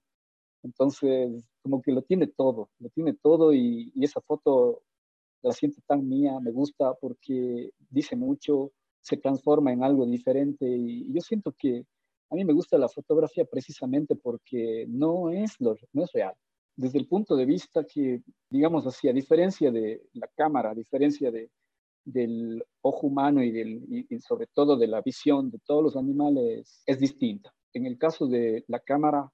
Entonces, 0.63 1.49
como 1.63 1.81
que 1.81 1.93
lo 1.93 2.03
tiene 2.03 2.27
todo, 2.27 2.71
lo 2.79 2.89
tiene 2.91 3.15
todo 3.15 3.53
y, 3.53 3.93
esa 4.01 4.21
foto 4.21 4.83
la 5.43 5.53
siento 5.53 5.81
tan 5.87 6.09
mía, 6.09 6.41
me 6.41 6.51
gusta 6.51 6.95
porque 6.95 7.71
dice 7.91 8.17
mucho, 8.17 8.73
se 9.01 9.17
transforma 9.17 9.73
en 9.73 9.85
algo 9.85 10.07
diferente 10.07 10.67
y, 10.67 11.13
yo 11.13 11.21
siento 11.21 11.53
que 11.53 11.85
a 12.31 12.35
mí 12.35 12.45
me 12.45 12.53
gusta 12.53 12.79
la 12.79 12.89
fotografía 12.89 13.45
precisamente 13.45 14.17
porque 14.17 14.87
no 14.89 15.31
es, 15.31 15.61
lo, 15.61 15.77
no 15.93 16.03
es 16.03 16.13
real. 16.13 16.35
Desde 16.75 16.99
el 16.99 17.07
punto 17.07 17.37
de 17.37 17.47
vista 17.47 17.85
que, 17.85 18.23
digamos 18.51 18.87
así, 18.87 19.09
a 19.09 19.13
diferencia 19.13 19.71
de 19.71 20.03
la 20.15 20.27
cámara, 20.37 20.71
a 20.71 20.75
diferencia 20.75 21.31
de, 21.31 21.51
del 22.07 22.65
ojo 22.83 23.09
humano 23.09 23.43
y, 23.43 23.51
del, 23.51 23.85
y, 23.91 24.21
sobre 24.21 24.47
todo 24.47 24.77
de 24.77 24.87
la 24.87 25.03
visión 25.03 25.51
de 25.51 25.59
todos 25.59 25.83
los 25.83 25.97
animales 25.97 26.83
es 26.87 26.99
distinta. 27.01 27.53
En 27.75 27.85
el 27.85 27.99
caso 27.99 28.27
de 28.27 28.65
la 28.69 28.79
cámara, 28.81 29.31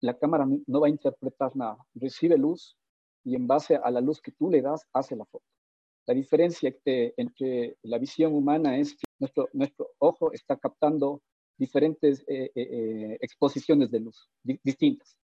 la 0.00 0.18
cámara 0.18 0.46
no 0.66 0.80
va 0.80 0.88
a 0.88 0.90
interpretar 0.90 1.56
nada, 1.56 1.78
recibe 1.94 2.36
luz 2.36 2.76
y 3.24 3.36
en 3.36 3.46
base 3.46 3.76
a 3.76 3.90
la 3.90 4.00
luz 4.00 4.20
que 4.20 4.32
tú 4.32 4.50
le 4.50 4.60
das 4.60 4.86
hace 4.92 5.16
la 5.16 5.24
foto. 5.24 5.46
La 6.06 6.14
diferencia 6.14 6.74
entre 6.84 7.78
la 7.82 7.98
visión 7.98 8.34
humana 8.34 8.76
es 8.76 8.92
que 8.94 9.04
nuestro, 9.18 9.48
nuestro 9.54 9.88
ojo 9.98 10.32
está 10.32 10.56
captando 10.56 11.22
diferentes 11.56 12.20
eh, 12.26 12.50
eh, 12.54 12.68
eh, 12.70 13.18
exposiciones 13.20 13.90
de 13.90 14.00
luz 14.00 14.28
distintas 14.42 15.16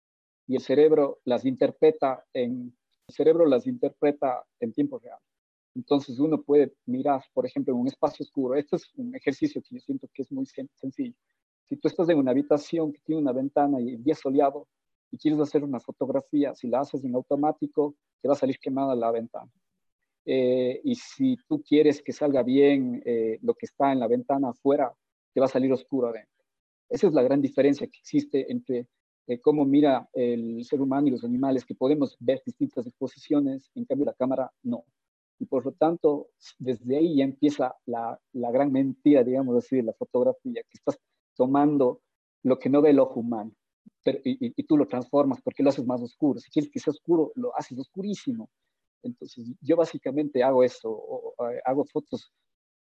y 0.47 0.57
el 0.57 0.61
cerebro 0.61 1.21
las 1.25 1.45
interpreta 1.47 2.25
en 2.35 2.77
el 3.09 3.15
cerebro 3.15 3.47
las 3.47 3.67
interpreta 3.67 4.45
en 4.61 4.73
tiempo 4.73 4.99
real. 4.99 5.19
Entonces 5.79 6.19
uno 6.19 6.43
puede 6.43 6.75
mirar, 6.87 7.23
por 7.33 7.47
ejemplo, 7.47 7.73
en 7.73 7.81
un 7.81 7.87
espacio 7.87 8.25
oscuro. 8.25 8.57
Esto 8.57 8.75
es 8.75 8.91
un 8.97 9.15
ejercicio 9.15 9.63
que 9.63 9.77
yo 9.77 9.81
siento 9.81 10.09
que 10.13 10.23
es 10.23 10.33
muy 10.33 10.45
sencillo. 10.75 11.15
Si 11.69 11.77
tú 11.77 11.87
estás 11.87 12.09
en 12.09 12.19
una 12.19 12.33
habitación 12.33 12.93
que 12.93 12.99
tiene 13.05 13.23
una 13.23 13.31
ventana 13.31 13.81
y 13.81 13.91
el 13.91 14.03
día 14.03 14.17
soleado 14.17 14.67
y 15.13 15.19
quieres 15.19 15.39
hacer 15.39 15.63
una 15.63 15.79
fotografía, 15.79 16.53
si 16.57 16.67
la 16.67 16.81
haces 16.81 17.05
en 17.05 17.15
automático, 17.15 17.95
te 18.21 18.27
va 18.27 18.35
a 18.35 18.37
salir 18.37 18.59
quemada 18.59 18.97
la 18.97 19.13
ventana. 19.13 19.53
Eh, 20.25 20.81
y 20.83 20.97
si 20.97 21.37
tú 21.49 21.63
quieres 21.63 22.03
que 22.03 22.13
salga 22.13 22.43
bien 22.43 23.01
eh, 23.05 23.39
lo 23.43 23.55
que 23.55 23.67
está 23.67 23.93
en 23.93 24.01
la 24.01 24.09
ventana 24.09 24.49
afuera, 24.51 24.93
te 25.33 25.39
va 25.39 25.47
a 25.47 25.49
salir 25.49 25.73
oscuro 25.73 26.09
adentro. 26.09 26.45
Esa 26.89 27.07
es 27.07 27.15
la 27.15 27.23
gran 27.23 27.41
diferencia 27.41 27.87
que 27.87 27.99
existe 27.99 28.51
entre 28.51 28.89
eh, 29.29 29.39
cómo 29.41 29.65
mira 29.65 30.09
el 30.13 30.65
ser 30.65 30.81
humano 30.81 31.07
y 31.07 31.13
los 31.13 31.23
animales, 31.23 31.65
que 31.65 31.77
podemos 31.77 32.17
ver 32.19 32.43
distintas 32.45 32.85
exposiciones, 32.85 33.71
en 33.77 33.85
cambio 33.85 34.07
la 34.07 34.15
cámara 34.15 34.51
no. 34.65 34.85
Y 35.39 35.47
por 35.47 35.65
lo 35.65 35.73
tanto, 35.73 36.29
desde 36.59 36.97
ahí 36.97 37.17
ya 37.17 37.25
empieza 37.25 37.77
la, 37.87 38.19
la 38.33 38.51
gran 38.51 38.73
mentira, 38.73 39.23
digamos 39.23 39.57
así, 39.57 39.77
de 39.77 39.85
la 39.85 39.93
fotografía, 39.93 40.63
que 40.63 40.75
estás 40.79 40.99
tomando 41.37 42.01
lo 42.43 42.59
que 42.59 42.69
no 42.69 42.83
ve 42.83 42.91
el 42.91 42.99
ojo 42.99 43.21
humano 43.21 43.53
pero, 44.03 44.19
y, 44.25 44.53
y, 44.57 44.63
tú 44.65 44.77
lo 44.77 44.87
transformas 44.87 45.41
porque 45.43 45.63
lo 45.63 45.71
haces 45.71 45.87
más 45.87 46.01
oscuro. 46.01 46.41
Si 46.41 46.51
quieres 46.51 46.71
que 46.71 46.81
sea 46.81 46.93
oscuro, 46.93 47.33
lo 47.35 47.57
haces 47.57 47.79
oscurísimo. 47.79 48.49
Entonces, 49.03 49.47
yo 49.61 49.77
básicamente 49.77 50.43
hago 50.43 50.65
eso, 50.65 50.91
o, 50.91 51.35
o, 51.37 51.47
hago 51.65 51.85
fotos 51.85 52.33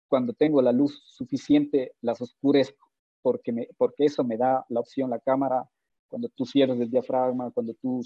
cuando 0.07 0.33
tengo 0.33 0.61
la 0.61 0.71
luz 0.71 1.01
suficiente, 1.05 1.93
las 2.01 2.21
oscurezco, 2.21 2.91
porque, 3.21 3.51
me, 3.51 3.67
porque 3.77 4.05
eso 4.05 4.23
me 4.23 4.37
da 4.37 4.65
la 4.69 4.79
opción, 4.79 5.09
la 5.09 5.19
cámara, 5.19 5.69
cuando 6.07 6.29
tú 6.29 6.45
cierras 6.45 6.79
el 6.79 6.89
diafragma, 6.89 7.51
cuando 7.51 7.73
tú 7.73 8.01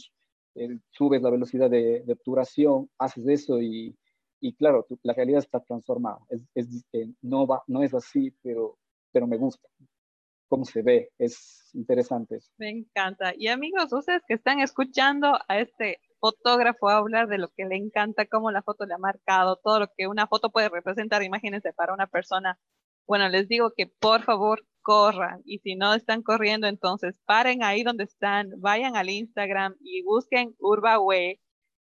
eh, 0.56 0.80
subes 0.90 1.22
la 1.22 1.30
velocidad 1.30 1.70
de, 1.70 2.02
de 2.02 2.14
obturación, 2.14 2.90
haces 2.98 3.28
eso 3.28 3.62
y, 3.62 3.96
y 4.42 4.54
claro, 4.54 4.86
la 5.04 5.14
realidad 5.14 5.40
está 5.40 5.60
transformada. 5.62 6.20
Es, 6.30 6.42
es, 6.56 6.86
eh, 6.92 7.08
no, 7.22 7.48
va, 7.48 7.64
no 7.68 7.84
es 7.84 7.94
así, 7.94 8.36
pero, 8.42 8.78
pero 9.12 9.28
me 9.28 9.38
gusta 9.38 9.70
cómo 10.52 10.66
se 10.66 10.82
ve. 10.82 11.12
Es 11.18 11.70
interesante. 11.74 12.40
Me 12.58 12.70
encanta. 12.70 13.34
Y 13.38 13.48
amigos, 13.48 13.94
ustedes 13.94 14.22
que 14.28 14.34
están 14.34 14.60
escuchando 14.60 15.40
a 15.48 15.60
este 15.60 16.02
fotógrafo 16.20 16.90
hablar 16.90 17.28
de 17.30 17.38
lo 17.38 17.48
que 17.50 17.66
le 17.66 17.78
encanta, 17.78 18.26
cómo 18.26 18.52
la 18.52 18.62
foto 18.62 18.86
le 18.86 18.94
ha 18.94 18.98
marcado, 18.98 19.56
todo 19.56 19.80
lo 19.80 19.88
que 19.96 20.08
una 20.08 20.28
foto 20.28 20.52
puede 20.52 20.70
representar, 20.70 21.24
imagínense, 21.24 21.72
para 21.72 21.94
una 21.94 22.08
persona. 22.08 22.60
Bueno, 23.08 23.30
les 23.30 23.48
digo 23.48 23.72
que 23.76 23.88
por 23.88 24.24
favor 24.24 24.66
corran 24.82 25.42
y 25.46 25.60
si 25.60 25.76
no 25.76 25.94
están 25.94 26.22
corriendo, 26.22 26.68
entonces 26.68 27.20
paren 27.26 27.64
ahí 27.64 27.84
donde 27.84 28.04
están, 28.04 28.52
vayan 28.58 28.96
al 28.96 29.10
Instagram 29.10 29.76
y 29.80 30.04
busquen 30.04 30.56
Urbaway, 30.60 31.40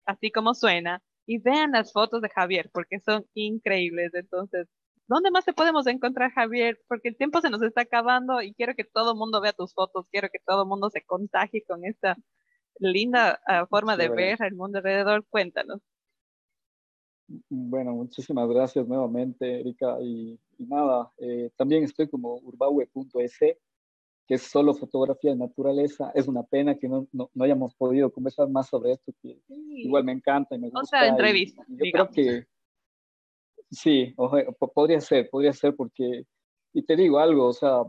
así 0.06 0.30
como 0.30 0.54
suena, 0.54 1.02
y 1.26 1.38
vean 1.38 1.72
las 1.72 1.92
fotos 1.92 2.22
de 2.22 2.28
Javier, 2.28 2.70
porque 2.72 3.00
son 3.00 3.26
increíbles. 3.34 4.14
Entonces, 4.14 4.68
¿dónde 5.06 5.30
más 5.30 5.44
te 5.44 5.52
podemos 5.52 5.86
encontrar, 5.86 6.30
Javier? 6.32 6.80
Porque 6.88 7.08
el 7.08 7.16
tiempo 7.16 7.40
se 7.40 7.50
nos 7.50 7.62
está 7.62 7.82
acabando 7.82 8.40
y 8.40 8.54
quiero 8.54 8.74
que 8.74 8.84
todo 8.84 9.12
el 9.12 9.18
mundo 9.18 9.40
vea 9.40 9.52
tus 9.52 9.74
fotos, 9.74 10.06
quiero 10.10 10.28
que 10.30 10.38
todo 10.44 10.62
el 10.62 10.68
mundo 10.68 10.88
se 10.90 11.02
contagie 11.02 11.64
con 11.64 11.84
esta 11.84 12.16
linda 12.78 13.40
uh, 13.48 13.66
forma 13.66 13.96
de 13.96 14.08
ver 14.08 14.38
el 14.42 14.54
mundo 14.54 14.78
alrededor. 14.78 15.26
Cuéntanos. 15.28 15.80
Bueno, 17.48 17.92
muchísimas 17.92 18.48
gracias 18.48 18.86
nuevamente, 18.86 19.60
Erika. 19.60 19.98
Y, 20.00 20.38
y 20.58 20.64
nada, 20.66 21.10
eh, 21.18 21.50
también 21.56 21.82
estoy 21.82 22.08
como 22.08 22.36
urbaue.es 22.36 23.38
que 24.26 24.34
es 24.34 24.42
solo 24.42 24.74
fotografía 24.74 25.30
de 25.30 25.36
naturaleza. 25.36 26.10
Es 26.14 26.26
una 26.26 26.42
pena 26.42 26.76
que 26.76 26.88
no, 26.88 27.06
no, 27.12 27.30
no 27.32 27.44
hayamos 27.44 27.74
podido 27.74 28.10
conversar 28.10 28.48
más 28.48 28.68
sobre 28.68 28.92
esto, 28.92 29.12
que 29.22 29.38
sí. 29.46 29.82
igual 29.82 30.04
me 30.04 30.12
encanta 30.12 30.54
y 30.56 30.58
me 30.58 30.68
gusta. 30.68 30.80
O 30.80 30.86
sea, 30.86 31.06
entrevista. 31.06 31.64
Y, 31.68 31.86
yo 31.86 31.92
creo 31.92 32.10
que 32.10 32.46
sí, 33.70 34.14
podría 34.74 35.00
ser, 35.00 35.30
podría 35.30 35.52
ser 35.52 35.76
porque, 35.76 36.24
y 36.72 36.82
te 36.82 36.96
digo 36.96 37.18
algo, 37.18 37.46
o 37.46 37.52
sea, 37.52 37.82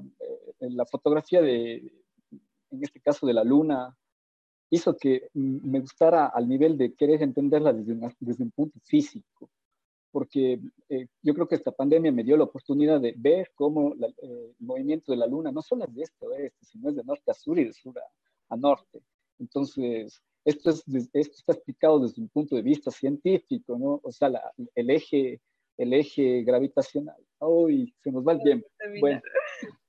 en 0.60 0.78
la 0.78 0.86
fotografía 0.86 1.42
de, 1.42 1.92
en 2.72 2.84
este 2.84 3.00
caso 3.00 3.26
de 3.26 3.34
la 3.34 3.44
luna, 3.44 3.96
hizo 4.70 4.96
que 4.96 5.30
me 5.34 5.80
gustara 5.80 6.28
al 6.28 6.48
nivel 6.48 6.78
de 6.78 6.94
querer 6.94 7.24
entenderla 7.24 7.74
desde, 7.74 7.96
desde 8.20 8.44
un 8.44 8.52
punto 8.52 8.80
físico, 8.84 9.50
porque 10.12 10.60
eh, 10.90 11.08
yo 11.22 11.34
creo 11.34 11.48
que 11.48 11.56
esta 11.56 11.72
pandemia 11.72 12.12
me 12.12 12.24
dio 12.24 12.38
la 12.38 12.46
oportunidad 12.46 13.00
de 13.00 13.14
ver 13.18 13.52
cómo 13.56 13.94
eh, 13.96 14.54
el 14.60 14.66
movimiento 14.66 15.12
de 15.12 15.18
la 15.18 15.28
luna 15.28 15.52
no 15.52 15.62
solo 15.62 15.86
es 15.86 15.94
de 15.94 16.04
este 16.04 16.26
a 16.26 16.30
oeste, 16.30 16.66
sino 16.66 16.90
es 16.90 16.96
de 16.96 17.04
norte 17.04 17.32
a 17.32 17.34
sur 17.34 17.60
y 17.60 17.66
de 17.66 17.74
sur 17.74 17.94
a, 18.50 18.58
norte. 18.58 19.02
Entonces, 19.40 20.22
esto, 20.46 20.70
es, 20.70 20.84
esto 20.88 21.36
está 21.38 21.54
explicado 21.54 22.00
desde 22.00 22.22
un 22.22 22.30
punto 22.30 22.56
de 22.56 22.62
vista 22.62 22.90
científico, 22.92 23.78
¿no? 23.78 24.00
O 24.04 24.12
sea, 24.12 24.32
el, 24.76 24.90
eje, 24.90 25.42
el 25.78 25.94
eje 25.94 26.44
gravitacional. 26.44 27.22
¡Uy! 27.40 27.94
Se 28.02 28.12
nos 28.12 28.26
va 28.26 28.34
el 28.34 28.42
tiempo. 28.42 28.68
Bueno, 29.00 29.22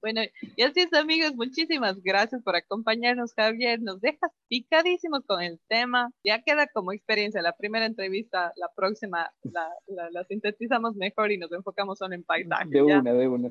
bueno, 0.00 0.20
y 0.56 0.62
así 0.62 0.80
es, 0.80 0.92
amigos, 0.92 1.34
muchísimas 1.34 2.02
gracias 2.02 2.42
por 2.42 2.56
acompañarnos, 2.56 3.32
Javier. 3.34 3.80
Nos 3.80 4.00
dejas 4.00 4.30
picadísimos 4.48 5.24
con 5.26 5.42
el 5.42 5.60
tema. 5.68 6.10
Ya 6.24 6.42
queda 6.42 6.66
como 6.66 6.92
experiencia 6.92 7.42
la 7.42 7.52
primera 7.56 7.86
entrevista, 7.86 8.52
la 8.56 8.68
próxima 8.74 9.30
la, 9.42 9.68
la, 10.10 10.24
sintetizamos 10.24 10.96
mejor 10.96 11.32
y 11.32 11.38
nos 11.38 11.52
enfocamos 11.52 11.98
solo 11.98 12.14
en 12.14 12.24
paisaje. 12.24 12.68
De 12.68 12.82
una, 12.82 13.12
de 13.12 13.28
una. 13.28 13.50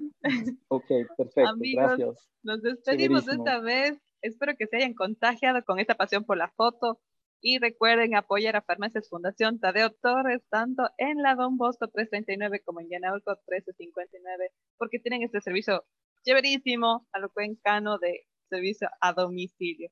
Ok, 0.67 0.87
perfecto, 1.17 1.49
amigos, 1.49 1.97
gracias. 1.97 2.29
Nos 2.43 2.61
despedimos 2.61 3.25
de 3.25 3.33
esta 3.33 3.59
vez. 3.59 3.99
Espero 4.21 4.55
que 4.57 4.67
se 4.67 4.77
hayan 4.77 4.93
contagiado 4.93 5.63
con 5.63 5.79
esta 5.79 5.95
pasión 5.95 6.23
por 6.23 6.37
la 6.37 6.49
foto. 6.49 6.99
Y 7.43 7.57
recuerden 7.57 8.15
apoyar 8.15 8.55
a 8.55 8.61
Farmacias 8.61 9.09
Fundación 9.09 9.59
Tadeo 9.59 9.89
Torres, 9.89 10.43
tanto 10.49 10.87
en 10.99 11.23
la 11.23 11.33
Don 11.33 11.57
Bosco 11.57 11.87
339 11.87 12.61
como 12.63 12.81
en 12.81 12.89
Yanauco 12.89 13.31
1359, 13.47 14.51
porque 14.77 14.99
tienen 14.99 15.23
este 15.23 15.41
servicio 15.41 15.83
chéverísimo 16.25 17.07
a 17.11 17.19
lo 17.19 17.29
cuencano 17.29 17.97
de 17.97 18.27
servicio 18.49 18.89
a 18.99 19.13
domicilio. 19.13 19.89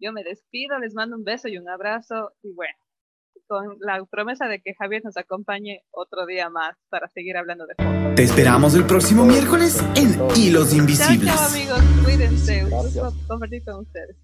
Yo 0.00 0.12
me 0.12 0.22
despido, 0.22 0.78
les 0.78 0.94
mando 0.94 1.16
un 1.16 1.24
beso 1.24 1.48
y 1.48 1.58
un 1.58 1.68
abrazo 1.68 2.32
y 2.42 2.52
bueno, 2.54 2.74
con 3.46 3.78
la 3.80 4.04
promesa 4.04 4.46
de 4.46 4.60
que 4.60 4.74
Javier 4.74 5.02
nos 5.04 5.16
acompañe 5.16 5.84
otro 5.90 6.26
día 6.26 6.50
más 6.50 6.76
para 6.88 7.08
seguir 7.08 7.36
hablando 7.36 7.66
de 7.66 7.74
fotos. 7.74 8.14
Te 8.14 8.22
esperamos 8.22 8.74
el 8.74 8.86
próximo 8.86 9.24
miércoles 9.24 9.82
en 9.96 10.18
Hilos 10.36 10.74
Invisibles. 10.74 11.34
Chao, 11.34 11.48
amigos, 11.48 11.80
cuídense, 12.04 12.64
un 12.64 12.70
gusto 12.70 13.12
compartir 13.26 13.64
con 13.64 13.80
ustedes. 13.80 14.16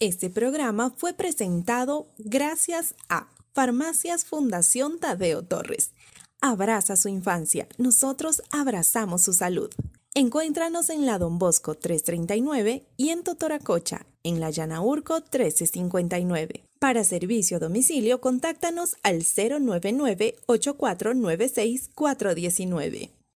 Este 0.00 0.30
programa 0.30 0.90
fue 0.90 1.12
presentado 1.14 2.06
gracias 2.18 2.94
a 3.08 3.28
Farmacias 3.52 4.24
Fundación 4.24 4.98
Tadeo 4.98 5.42
Torres. 5.42 5.94
Abraza 6.40 6.96
su 6.96 7.08
infancia, 7.08 7.68
nosotros 7.78 8.42
abrazamos 8.50 9.22
su 9.22 9.32
salud. 9.32 9.70
Encuéntranos 10.14 10.90
en 10.90 11.06
la 11.06 11.16
Don 11.16 11.38
Bosco 11.38 11.74
339 11.74 12.84
y 12.98 13.08
en 13.08 13.22
Totoracocha, 13.24 14.04
en 14.22 14.40
la 14.40 14.50
Llanaurco 14.50 15.14
1359. 15.14 16.64
Para 16.78 17.02
servicio 17.02 17.56
a 17.56 17.60
domicilio, 17.60 18.20
contáctanos 18.20 18.96
al 19.02 19.22
099 19.22 20.36
8496 20.44 21.88
419. 21.94 23.21